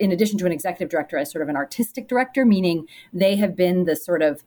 in 0.00 0.10
addition 0.10 0.38
to 0.38 0.46
an 0.46 0.50
executive 0.50 0.88
director, 0.88 1.18
as 1.18 1.30
sort 1.30 1.42
of 1.42 1.50
an 1.50 1.56
artistic 1.56 2.08
director, 2.08 2.46
meaning 2.46 2.86
they 3.12 3.36
have 3.36 3.54
been 3.54 3.84
the 3.84 3.94
sort 3.94 4.22
of 4.22 4.42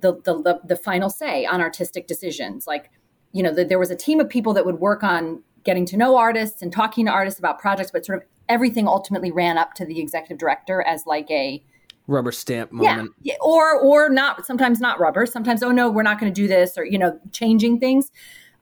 the 0.00 0.12
the, 0.24 0.60
the 0.62 0.76
final 0.76 1.08
say 1.08 1.46
on 1.46 1.62
artistic 1.62 2.06
decisions. 2.06 2.66
Like, 2.66 2.90
you 3.32 3.42
know, 3.42 3.50
the, 3.50 3.64
there 3.64 3.78
was 3.78 3.90
a 3.90 3.96
team 3.96 4.20
of 4.20 4.28
people 4.28 4.52
that 4.52 4.66
would 4.66 4.78
work 4.78 5.02
on 5.02 5.42
getting 5.64 5.86
to 5.86 5.96
know 5.96 6.18
artists 6.18 6.60
and 6.60 6.70
talking 6.70 7.06
to 7.06 7.10
artists 7.10 7.40
about 7.40 7.58
projects, 7.58 7.90
but 7.90 8.04
sort 8.04 8.18
of 8.18 8.28
everything 8.50 8.86
ultimately 8.86 9.32
ran 9.32 9.56
up 9.56 9.72
to 9.72 9.86
the 9.86 9.98
executive 9.98 10.36
director 10.36 10.82
as 10.82 11.06
like 11.06 11.30
a 11.30 11.64
rubber 12.06 12.30
stamp 12.30 12.72
moment. 12.72 13.12
Yeah, 13.22 13.32
yeah. 13.32 13.38
or 13.40 13.80
or 13.80 14.10
not. 14.10 14.44
Sometimes 14.44 14.80
not 14.80 15.00
rubber. 15.00 15.24
Sometimes 15.24 15.62
oh 15.62 15.72
no, 15.72 15.90
we're 15.90 16.02
not 16.02 16.20
going 16.20 16.30
to 16.30 16.42
do 16.42 16.46
this, 16.46 16.76
or 16.76 16.84
you 16.84 16.98
know, 16.98 17.18
changing 17.32 17.80
things. 17.80 18.10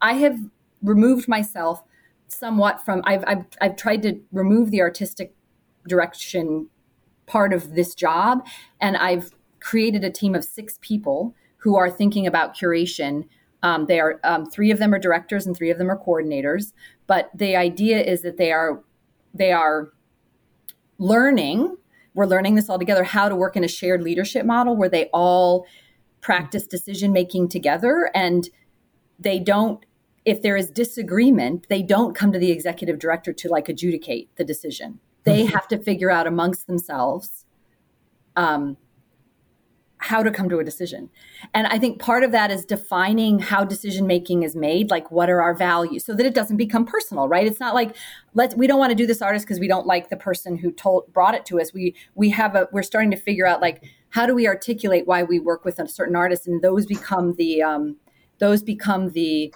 I 0.01 0.13
have 0.13 0.39
removed 0.85 1.27
myself 1.27 1.83
somewhat 2.39 2.85
from 2.85 3.03
I've, 3.05 3.25
I've 3.27 3.45
I've 3.61 3.77
tried 3.77 4.03
to 4.03 4.21
remove 4.33 4.71
the 4.71 4.81
artistic 4.81 5.35
direction 5.87 6.69
part 7.27 7.53
of 7.53 7.75
this 7.75 7.95
job. 7.95 8.47
And 8.81 8.97
I've 8.97 9.31
created 9.61 10.05
a 10.05 10.11
team 10.11 10.35
of 10.35 10.45
six 10.45 10.79
people 10.81 11.35
who 11.59 11.77
are 11.77 11.91
thinking 11.91 12.27
about 12.27 12.57
curation. 12.57 13.27
Um, 13.63 13.87
they 13.87 14.01
are 14.01 14.21
um, 14.25 14.47
three 14.47 14.71
of 14.71 14.79
them 14.79 14.93
are 14.93 14.99
directors 14.99 15.47
and 15.47 15.57
three 15.57 15.71
of 15.71 15.79
them 15.79 15.91
are 15.91 15.99
coordinators. 15.99 16.73
But 17.07 17.31
the 17.35 17.57
idea 17.57 18.01
is 18.01 18.23
that 18.23 18.37
they 18.37 18.53
are 18.53 18.83
they 19.33 19.53
are 19.53 19.91
learning. 20.99 21.77
We're 22.15 22.27
learning 22.27 22.55
this 22.55 22.69
all 22.69 22.79
together 22.79 23.05
how 23.05 23.29
to 23.29 23.35
work 23.35 23.57
in 23.57 23.65
a 23.65 23.69
shared 23.69 24.03
leadership 24.03 24.47
model 24.47 24.77
where 24.77 24.89
they 24.89 25.07
all 25.13 25.67
practice 26.21 26.67
decision 26.67 27.13
making 27.13 27.49
together 27.49 28.11
and 28.15 28.49
they 29.19 29.39
don't 29.39 29.85
if 30.25 30.43
there 30.43 30.57
is 30.57 30.71
disagreement 30.71 31.67
they 31.69 31.83
don't 31.83 32.15
come 32.15 32.33
to 32.33 32.39
the 32.39 32.51
executive 32.51 32.99
director 32.99 33.33
to 33.33 33.49
like 33.49 33.69
adjudicate 33.69 34.35
the 34.37 34.45
decision 34.45 34.99
they 35.25 35.45
mm-hmm. 35.45 35.55
have 35.55 35.69
to 35.69 35.79
figure 35.79 36.11
out 36.11 36.27
amongst 36.27 36.67
themselves 36.67 37.45
um, 38.37 38.77
how 40.05 40.23
to 40.23 40.31
come 40.31 40.51
to 40.51 40.59
a 40.59 40.65
decision. 40.65 41.09
And 41.55 41.67
I 41.67 41.79
think 41.79 41.99
part 41.99 42.25
of 42.25 42.33
that 42.33 42.51
is 42.51 42.67
defining 42.67 43.39
how 43.39 43.65
decision 43.65 44.07
making 44.07 44.43
is 44.43 44.55
made, 44.55 44.91
like 44.91 45.11
what 45.11 45.31
are 45.31 45.41
our 45.41 45.55
values, 45.55 46.05
so 46.05 46.13
that 46.13 46.27
it 46.27 46.35
doesn't 46.35 46.59
become 46.59 46.85
personal, 46.85 47.27
right? 47.27 47.47
It's 47.47 47.59
not 47.59 47.75
like 47.75 47.97
let's 48.35 48.55
we 48.55 48.67
don't 48.67 48.79
want 48.79 48.91
to 48.91 48.95
do 48.95 49.07
this 49.07 49.23
artist 49.23 49.47
because 49.47 49.59
we 49.59 49.67
don't 49.67 49.87
like 49.87 50.11
the 50.11 50.17
person 50.19 50.59
who 50.59 50.73
told 50.73 51.11
brought 51.15 51.35
it 51.35 51.47
to 51.47 51.59
us. 51.59 51.73
We 51.73 51.95
we 52.15 52.29
have 52.31 52.55
a 52.55 52.69
we're 52.71 52.83
starting 52.83 53.11
to 53.13 53.17
figure 53.17 53.47
out 53.47 53.63
like 53.63 53.83
how 54.11 54.27
do 54.27 54.35
we 54.35 54.47
articulate 54.47 55.07
why 55.07 55.23
we 55.23 55.39
work 55.39 55.65
with 55.65 55.79
a 55.79 55.89
certain 55.89 56.17
artist, 56.17 56.47
and 56.47 56.61
those 56.61 56.85
become 56.85 57.35
the 57.39 57.63
um, 57.63 57.97
those 58.41 58.63
become 58.63 59.11
the 59.13 59.55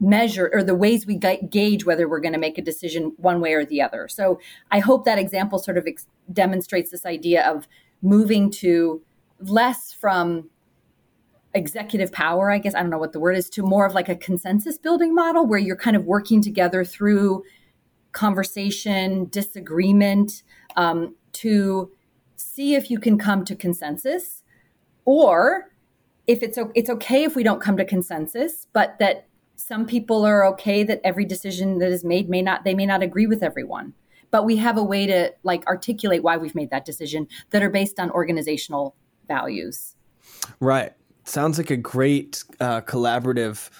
measure 0.00 0.50
or 0.52 0.62
the 0.62 0.74
ways 0.74 1.06
we 1.06 1.16
gauge 1.16 1.84
whether 1.84 2.08
we're 2.08 2.20
going 2.20 2.32
to 2.32 2.38
make 2.38 2.56
a 2.56 2.62
decision 2.62 3.12
one 3.18 3.40
way 3.40 3.52
or 3.52 3.64
the 3.64 3.82
other. 3.82 4.08
So 4.08 4.40
I 4.70 4.78
hope 4.78 5.04
that 5.04 5.18
example 5.18 5.58
sort 5.58 5.76
of 5.76 5.86
ex- 5.86 6.06
demonstrates 6.32 6.90
this 6.90 7.04
idea 7.04 7.46
of 7.46 7.68
moving 8.00 8.50
to 8.50 9.02
less 9.40 9.92
from 9.92 10.48
executive 11.52 12.12
power, 12.12 12.50
I 12.50 12.58
guess, 12.58 12.74
I 12.74 12.80
don't 12.80 12.90
know 12.90 12.98
what 12.98 13.12
the 13.12 13.20
word 13.20 13.36
is, 13.36 13.50
to 13.50 13.62
more 13.62 13.84
of 13.84 13.92
like 13.92 14.08
a 14.08 14.16
consensus 14.16 14.78
building 14.78 15.14
model 15.14 15.46
where 15.46 15.58
you're 15.58 15.76
kind 15.76 15.96
of 15.96 16.04
working 16.04 16.40
together 16.40 16.84
through 16.84 17.42
conversation, 18.12 19.26
disagreement, 19.30 20.42
um, 20.76 21.14
to 21.32 21.90
see 22.36 22.74
if 22.74 22.90
you 22.90 22.98
can 22.98 23.18
come 23.18 23.44
to 23.44 23.54
consensus 23.54 24.42
or 25.04 25.70
if 26.26 26.42
it's 26.42 26.58
it's 26.74 26.88
okay 26.88 27.24
if 27.24 27.34
we 27.34 27.42
don't 27.42 27.60
come 27.60 27.76
to 27.76 27.84
consensus 27.84 28.66
but 28.72 28.96
that 28.98 29.26
some 29.70 29.86
people 29.86 30.26
are 30.26 30.44
okay 30.44 30.82
that 30.82 31.00
every 31.04 31.24
decision 31.24 31.78
that 31.78 31.92
is 31.92 32.04
made 32.04 32.28
may 32.28 32.42
not 32.42 32.64
they 32.64 32.74
may 32.74 32.86
not 32.86 33.04
agree 33.04 33.28
with 33.28 33.40
everyone 33.40 33.94
but 34.30 34.44
we 34.44 34.56
have 34.56 34.76
a 34.76 34.82
way 34.82 35.06
to 35.06 35.32
like 35.42 35.66
articulate 35.66 36.22
why 36.22 36.36
we've 36.36 36.54
made 36.54 36.70
that 36.70 36.84
decision 36.84 37.26
that 37.50 37.62
are 37.62 37.70
based 37.70 37.98
on 37.98 38.10
organizational 38.10 38.94
values. 39.28 39.96
Right. 40.58 40.92
Sounds 41.24 41.58
like 41.58 41.70
a 41.70 41.76
great 41.76 42.44
uh, 42.60 42.80
collaborative 42.80 43.70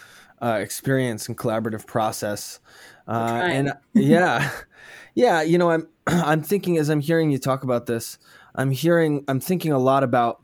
uh, 0.42 0.58
experience 0.60 1.28
and 1.28 1.36
collaborative 1.36 1.86
process. 1.86 2.60
Uh, 3.06 3.40
and 3.42 3.72
yeah, 3.94 4.50
yeah, 5.14 5.42
you 5.42 5.58
know, 5.58 5.70
I'm 5.70 5.88
I'm 6.06 6.42
thinking 6.42 6.78
as 6.78 6.88
I'm 6.88 7.00
hearing 7.00 7.30
you 7.30 7.38
talk 7.38 7.64
about 7.64 7.86
this, 7.86 8.18
I'm 8.54 8.70
hearing 8.70 9.24
I'm 9.28 9.40
thinking 9.40 9.72
a 9.72 9.78
lot 9.78 10.04
about 10.04 10.42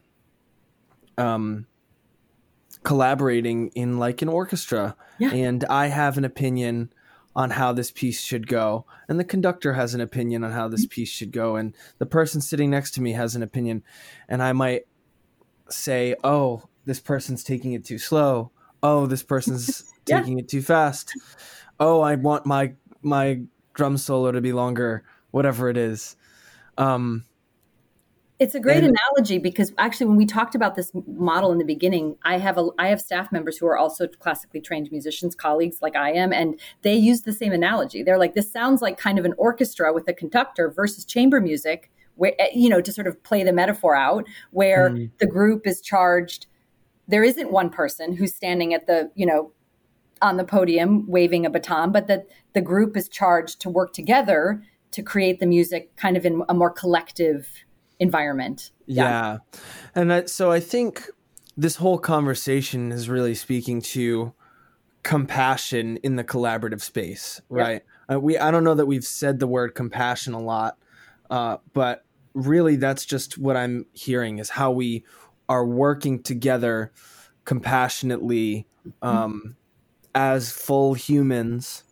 um 1.19 1.67
collaborating 2.87 3.69
in 3.75 3.99
like 3.99 4.23
an 4.23 4.29
orchestra. 4.29 4.97
Yeah. 5.19 5.33
And 5.33 5.65
I 5.65 5.89
have 5.89 6.17
an 6.17 6.25
opinion 6.25 6.93
on 7.35 7.51
how 7.51 7.73
this 7.75 7.91
piece 7.91 8.23
should 8.23 8.47
go 8.47 8.87
and 9.11 9.21
the 9.21 9.25
conductor 9.25 9.75
has 9.75 9.93
an 9.93 10.01
opinion 10.01 10.43
on 10.43 10.53
how 10.53 10.69
this 10.69 10.87
mm-hmm. 10.87 10.95
piece 10.95 11.11
should 11.11 11.33
go 11.33 11.57
and 11.57 11.75
the 11.99 12.07
person 12.07 12.41
sitting 12.41 12.71
next 12.71 12.93
to 12.93 13.03
me 13.03 13.13
has 13.13 13.37
an 13.37 13.43
opinion 13.43 13.83
and 14.27 14.43
i 14.43 14.55
might 14.55 14.87
say, 15.69 16.15
"Oh, 16.25 16.63
this 16.85 17.01
person's 17.01 17.45
taking 17.45 17.73
it 17.73 17.85
too 17.85 17.99
slow. 17.99 18.51
Oh, 18.83 19.07
this 19.07 19.23
person's 19.23 19.93
yeah. 20.07 20.21
taking 20.21 20.39
it 20.39 20.49
too 20.49 20.63
fast. 20.63 21.13
Oh, 21.81 22.01
I 22.01 22.15
want 22.17 22.47
my 22.47 22.75
my 23.03 23.41
drum 23.75 23.97
solo 23.97 24.33
to 24.33 24.41
be 24.41 24.53
longer. 24.53 25.05
Whatever 25.31 25.69
it 25.69 25.77
is." 25.77 26.17
Um, 26.79 27.25
it's 28.39 28.55
a 28.55 28.61
great 28.61 28.85
and, 28.85 28.95
analogy 28.95 29.39
because 29.39 29.73
actually, 29.79 30.07
when 30.07 30.17
we 30.17 30.27
talked 30.27 30.55
about 30.55 30.75
this 30.75 30.93
model 31.07 31.53
in 31.53 31.59
the 31.59 31.65
beginning, 31.65 32.17
I 32.23 32.39
have 32.39 32.59
a 32.59 32.69
I 32.79 32.89
have 32.89 33.01
staff 33.01 33.33
members 33.33 33.57
who 33.57 33.67
are 33.67 33.79
also 33.79 34.07
classically 34.07 34.61
trained 34.61 34.91
musicians, 34.91 35.35
colleagues 35.35 35.79
like 35.81 35.97
I 35.97 36.13
am, 36.13 36.33
and 36.33 36.61
they 36.83 36.95
use 36.95 37.23
the 37.23 37.33
same 37.33 37.53
analogy. 37.53 38.03
They're 38.03 38.19
like, 38.19 38.35
"This 38.35 38.53
sounds 38.53 38.83
like 38.83 38.99
kind 38.99 39.19
of 39.19 39.25
an 39.25 39.35
orchestra 39.39 39.93
with 39.93 40.07
a 40.09 40.13
conductor 40.13 40.71
versus 40.71 41.05
chamber 41.05 41.41
music." 41.41 41.91
where 42.17 42.33
eh, 42.39 42.49
you 42.55 42.69
know 42.69 42.81
to 42.81 42.93
sort 42.93 43.07
of 43.07 43.23
play 43.23 43.43
the 43.43 43.53
metaphor 43.53 43.95
out 43.95 44.27
where 44.51 44.91
mm. 44.91 45.11
the 45.19 45.27
group 45.27 45.67
is 45.67 45.81
charged 45.81 46.47
there 47.09 47.23
isn't 47.23 47.53
one 47.53 47.71
person 47.71 48.17
who's 48.17 48.35
standing 48.35 48.75
at 48.75 48.87
the 48.87 49.11
you 49.15 49.25
know 49.25 49.53
on 50.23 50.37
the 50.37 50.45
podium 50.45 51.07
waving 51.07 51.47
a 51.47 51.51
baton 51.51 51.93
but 51.93 52.07
that 52.07 52.27
the 52.55 52.61
group 52.61 52.97
is 52.97 53.09
charged 53.09 53.61
to 53.61 53.69
work 53.69 53.93
together 53.93 54.63
to 54.91 55.03
create 55.03 55.41
the 55.41 55.47
music 55.47 55.95
kind 55.97 56.17
of 56.17 56.25
in 56.25 56.43
a 56.49 56.55
more 56.55 56.71
collective 56.71 57.66
environment. 57.99 58.71
Yeah, 58.87 59.05
yeah. 59.05 59.61
and 59.95 60.13
I, 60.13 60.25
so 60.27 60.53
i 60.53 60.61
think 60.61 61.09
this 61.57 61.77
whole 61.77 61.99
conversation 61.99 62.93
is 62.93 63.09
really 63.09 63.35
speaking 63.35 63.81
to 63.83 64.33
compassion 65.03 65.97
in 65.99 66.17
the 66.17 66.25
collaborative 66.25 66.81
space 66.81 67.41
right? 67.49 67.83
Uh, 68.13 68.21
we 68.21 68.39
i 68.39 68.51
don't 68.51 68.65
know 68.65 68.75
that 68.75 68.87
we've 68.87 69.05
said 69.05 69.39
the 69.39 69.47
word 69.47 69.75
compassion 69.75 70.35
a 70.35 70.41
lot 70.41 70.79
uh, 71.31 71.57
but 71.73 72.05
really 72.37 72.77
that's 72.77 73.05
just 73.05 73.39
what 73.39 73.57
I'm 73.57 73.87
hearing 73.93 74.39
is 74.39 74.51
how 74.51 74.71
we 74.71 75.05
are 75.49 75.67
working 75.67 76.23
together 76.23 76.93
compassionately 77.45 78.67
um, 79.03 79.57
as 80.15 80.53
full 80.53 80.95
humans, 80.95 81.85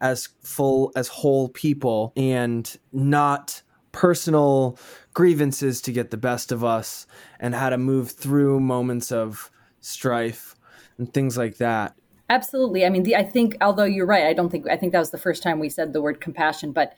as 0.00 0.28
full 0.42 0.92
as 0.96 1.08
whole 1.08 1.48
people, 1.48 2.12
and 2.16 2.76
not 2.92 3.62
personal 3.94 4.78
grievances 5.14 5.80
to 5.80 5.92
get 5.92 6.10
the 6.10 6.16
best 6.16 6.52
of 6.52 6.62
us, 6.62 7.06
and 7.40 7.54
how 7.54 7.70
to 7.70 7.78
move 7.78 8.10
through 8.10 8.60
moments 8.60 9.10
of 9.10 9.50
strife 9.80 10.56
and 10.98 11.14
things 11.14 11.38
like 11.38 11.56
that. 11.56 11.94
Absolutely. 12.28 12.84
I 12.84 12.90
mean, 12.90 13.04
the, 13.04 13.16
I 13.16 13.22
think, 13.22 13.56
although 13.60 13.84
you're 13.84 14.06
right, 14.06 14.24
I 14.24 14.32
don't 14.32 14.50
think, 14.50 14.68
I 14.68 14.76
think 14.76 14.92
that 14.92 14.98
was 14.98 15.10
the 15.10 15.18
first 15.18 15.42
time 15.42 15.60
we 15.60 15.68
said 15.68 15.92
the 15.92 16.02
word 16.02 16.20
compassion, 16.20 16.72
but 16.72 16.94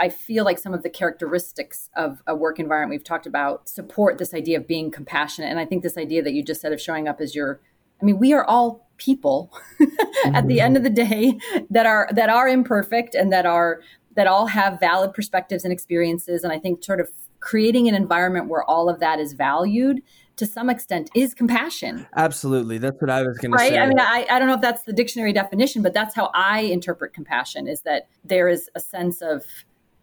I 0.00 0.08
feel 0.08 0.44
like 0.44 0.58
some 0.58 0.72
of 0.72 0.82
the 0.82 0.90
characteristics 0.90 1.90
of 1.94 2.22
a 2.26 2.34
work 2.34 2.58
environment 2.58 2.98
we've 2.98 3.04
talked 3.04 3.26
about 3.26 3.68
support 3.68 4.18
this 4.18 4.32
idea 4.32 4.58
of 4.58 4.66
being 4.66 4.90
compassionate. 4.90 5.50
And 5.50 5.60
I 5.60 5.66
think 5.66 5.82
this 5.82 5.98
idea 5.98 6.22
that 6.22 6.32
you 6.32 6.42
just 6.42 6.62
said 6.62 6.72
of 6.72 6.80
showing 6.80 7.06
up 7.06 7.20
as 7.20 7.34
your, 7.34 7.60
I 8.00 8.04
mean, 8.06 8.18
we 8.18 8.32
are 8.32 8.44
all 8.44 8.88
people 8.96 9.52
at 10.24 10.48
the 10.48 10.60
end 10.60 10.76
mm-hmm. 10.76 10.76
of 10.76 10.82
the 10.82 10.90
day 10.90 11.38
that 11.68 11.86
are 11.86 12.08
that 12.12 12.30
are 12.30 12.48
imperfect 12.48 13.14
and 13.14 13.32
that 13.32 13.46
are 13.46 13.80
that 14.16 14.26
all 14.26 14.46
have 14.46 14.80
valid 14.80 15.14
perspectives 15.14 15.64
and 15.64 15.72
experiences. 15.72 16.44
And 16.44 16.52
I 16.52 16.58
think 16.58 16.84
sort 16.84 17.00
of 17.00 17.08
creating 17.40 17.88
an 17.88 17.94
environment 17.94 18.48
where 18.48 18.64
all 18.64 18.88
of 18.88 19.00
that 19.00 19.18
is 19.18 19.32
valued 19.32 20.02
to 20.36 20.46
some 20.46 20.70
extent 20.70 21.10
is 21.14 21.34
compassion. 21.34 22.06
Absolutely. 22.16 22.78
That's 22.78 23.00
what 23.00 23.10
I 23.10 23.22
was 23.22 23.36
going 23.38 23.52
right? 23.52 23.68
to 23.68 23.74
say. 23.74 23.78
I 23.78 23.86
mean, 23.86 24.00
I, 24.00 24.26
I 24.30 24.38
don't 24.38 24.48
know 24.48 24.54
if 24.54 24.60
that's 24.60 24.84
the 24.84 24.92
dictionary 24.92 25.32
definition, 25.32 25.82
but 25.82 25.92
that's 25.92 26.14
how 26.14 26.30
I 26.34 26.60
interpret 26.60 27.12
compassion 27.12 27.66
is 27.66 27.82
that 27.82 28.08
there 28.24 28.48
is 28.48 28.70
a 28.74 28.80
sense 28.80 29.20
of 29.20 29.44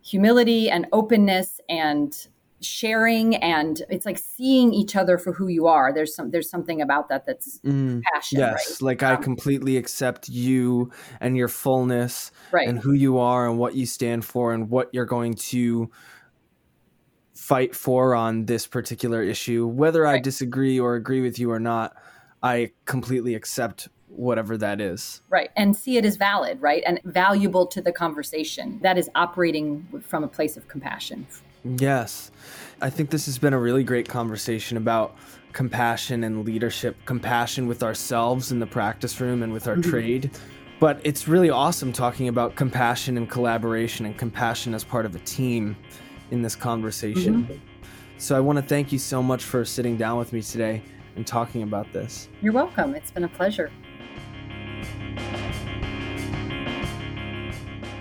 humility 0.04 0.70
and 0.70 0.86
openness 0.94 1.60
and 1.70 2.28
sharing 2.62 3.36
and 3.36 3.84
it's 3.90 4.06
like 4.06 4.18
seeing 4.18 4.74
each 4.74 4.96
other 4.96 5.18
for 5.18 5.32
who 5.32 5.48
you 5.48 5.68
are 5.68 5.94
there's 5.94 6.16
some 6.16 6.32
there's 6.32 6.50
something 6.50 6.82
about 6.82 7.08
that 7.08 7.26
that's 7.26 7.60
mm, 7.60 8.02
passion 8.14 8.40
yes 8.40 8.80
right? 8.82 8.86
like 8.86 9.04
um, 9.04 9.14
i 9.14 9.16
completely 9.16 9.78
accept 9.78 10.28
you 10.28 10.92
and 11.20 11.38
your 11.38 11.48
fullness 11.48 12.32
right. 12.52 12.68
and 12.68 12.80
who 12.80 12.94
you 12.94 13.18
are 13.20 13.48
and 13.48 13.60
what 13.60 13.76
you 13.76 13.86
stand 13.86 14.26
for 14.26 14.54
and 14.54 14.70
what 14.70 14.90
you're 14.92 15.06
going 15.06 15.34
to 15.34 15.90
fight 17.36 17.76
for 17.76 18.16
on 18.16 18.46
this 18.46 18.66
particular 18.66 19.22
issue 19.22 19.68
whether 19.68 20.02
right. 20.02 20.16
i 20.16 20.20
disagree 20.20 20.80
or 20.80 20.96
agree 20.96 21.22
with 21.22 21.38
you 21.38 21.52
or 21.52 21.60
not 21.60 21.96
i 22.42 22.72
completely 22.86 23.36
accept 23.36 23.88
whatever 24.08 24.58
that 24.58 24.82
is. 24.82 25.22
Right. 25.30 25.52
And 25.56 25.76
see 25.76 25.98
it 25.98 26.06
as 26.06 26.16
valid, 26.16 26.62
right? 26.62 26.82
And 26.86 27.00
valuable 27.04 27.68
to 27.68 27.82
the 27.82 27.92
conversation. 27.92 28.80
That 28.82 28.98
is 28.98 29.10
operating 29.16 29.88
from 30.02 30.24
a 30.24 30.28
place 30.28 30.58
of 30.58 30.68
compassion. 30.68 31.28
Yes. 31.78 32.32
I 32.82 32.90
think 32.90 33.10
this 33.10 33.26
has 33.26 33.38
been 33.38 33.54
a 33.54 33.60
really 33.60 33.84
great 33.84 34.08
conversation 34.08 34.78
about 34.78 35.18
compassion 35.52 36.24
and 36.24 36.46
leadership, 36.46 36.96
compassion 37.06 37.68
with 37.68 37.82
ourselves 37.82 38.52
in 38.52 38.60
the 38.60 38.68
practice 38.68 39.20
room 39.20 39.42
and 39.42 39.52
with 39.52 39.68
our 39.68 39.76
mm-hmm. 39.76 39.90
trade. 39.90 40.32
But 40.80 41.02
it's 41.04 41.28
really 41.28 41.50
awesome 41.50 41.92
talking 41.92 42.28
about 42.28 42.56
compassion 42.56 43.18
and 43.18 43.28
collaboration 43.28 44.06
and 44.06 44.16
compassion 44.16 44.76
as 44.76 44.84
part 44.84 45.06
of 45.08 45.16
a 45.16 45.20
team 45.20 45.76
in 46.30 46.44
this 46.44 46.56
conversation. 46.56 47.44
Mm-hmm. 47.44 47.54
So 48.20 48.38
I 48.38 48.40
want 48.40 48.58
to 48.58 48.62
thank 48.64 48.92
you 48.92 49.00
so 49.00 49.24
much 49.24 49.44
for 49.44 49.66
sitting 49.66 49.98
down 49.98 50.20
with 50.20 50.34
me 50.34 50.42
today 50.44 50.84
and 51.16 51.26
talking 51.26 51.64
about 51.64 51.92
this. 51.94 52.30
You're 52.42 52.54
welcome. 52.54 52.94
It's 52.94 53.10
been 53.10 53.24
a 53.24 53.28
pleasure. 53.28 53.72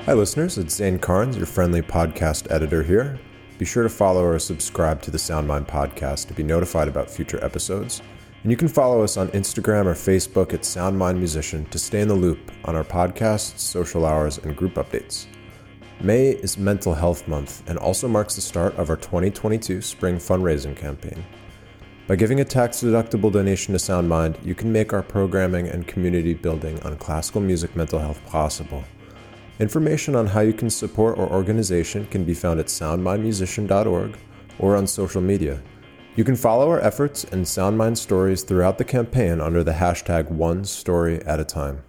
Hi, 0.04 0.12
listeners. 0.12 0.58
It's 0.58 0.74
Zane 0.74 0.98
Carnes, 0.98 1.36
your 1.36 1.46
friendly 1.46 1.82
podcast 1.82 2.50
editor 2.50 2.82
here. 2.82 3.18
Be 3.58 3.64
sure 3.64 3.82
to 3.82 3.88
follow 3.88 4.22
or 4.22 4.38
subscribe 4.38 5.00
to 5.02 5.10
the 5.10 5.18
Soundmind 5.18 5.66
podcast 5.66 6.28
to 6.28 6.34
be 6.34 6.42
notified 6.42 6.88
about 6.88 7.10
future 7.10 7.42
episodes. 7.42 8.02
And 8.42 8.50
you 8.50 8.56
can 8.56 8.68
follow 8.68 9.02
us 9.02 9.16
on 9.16 9.28
Instagram 9.28 9.86
or 9.86 9.94
Facebook 9.94 10.52
at 10.52 10.60
Soundmind 10.60 11.18
Musician 11.18 11.64
to 11.66 11.78
stay 11.78 12.00
in 12.00 12.08
the 12.08 12.14
loop 12.14 12.52
on 12.64 12.76
our 12.76 12.84
podcasts, 12.84 13.58
social 13.58 14.04
hours, 14.04 14.38
and 14.38 14.56
group 14.56 14.74
updates. 14.74 15.26
May 16.00 16.28
is 16.28 16.58
Mental 16.58 16.94
Health 16.94 17.26
Month 17.26 17.68
and 17.68 17.78
also 17.78 18.06
marks 18.06 18.34
the 18.34 18.42
start 18.42 18.74
of 18.76 18.90
our 18.90 18.96
2022 18.96 19.80
spring 19.80 20.16
fundraising 20.16 20.76
campaign. 20.76 21.24
By 22.06 22.14
giving 22.14 22.38
a 22.40 22.44
tax 22.44 22.82
deductible 22.82 23.32
donation 23.32 23.72
to 23.72 23.80
SoundMind, 23.80 24.44
you 24.44 24.54
can 24.54 24.70
make 24.70 24.92
our 24.92 25.02
programming 25.02 25.66
and 25.68 25.88
community 25.88 26.34
building 26.34 26.80
on 26.82 26.96
classical 26.98 27.40
music 27.40 27.74
mental 27.74 27.98
health 27.98 28.24
possible. 28.26 28.84
Information 29.58 30.14
on 30.14 30.26
how 30.26 30.40
you 30.40 30.52
can 30.52 30.68
support 30.68 31.18
our 31.18 31.30
organization 31.30 32.06
can 32.08 32.24
be 32.24 32.34
found 32.34 32.60
at 32.60 32.66
soundmindmusician.org 32.66 34.18
or 34.58 34.76
on 34.76 34.86
social 34.86 35.22
media. 35.22 35.62
You 36.14 36.24
can 36.24 36.36
follow 36.36 36.68
our 36.70 36.80
efforts 36.80 37.24
and 37.24 37.44
SoundMind 37.44 37.96
stories 37.96 38.42
throughout 38.42 38.76
the 38.76 38.84
campaign 38.84 39.40
under 39.40 39.64
the 39.64 39.72
hashtag 39.72 40.30
one 40.30 40.64
story 40.64 41.22
at 41.24 41.40
a 41.40 41.44
time. 41.44 41.82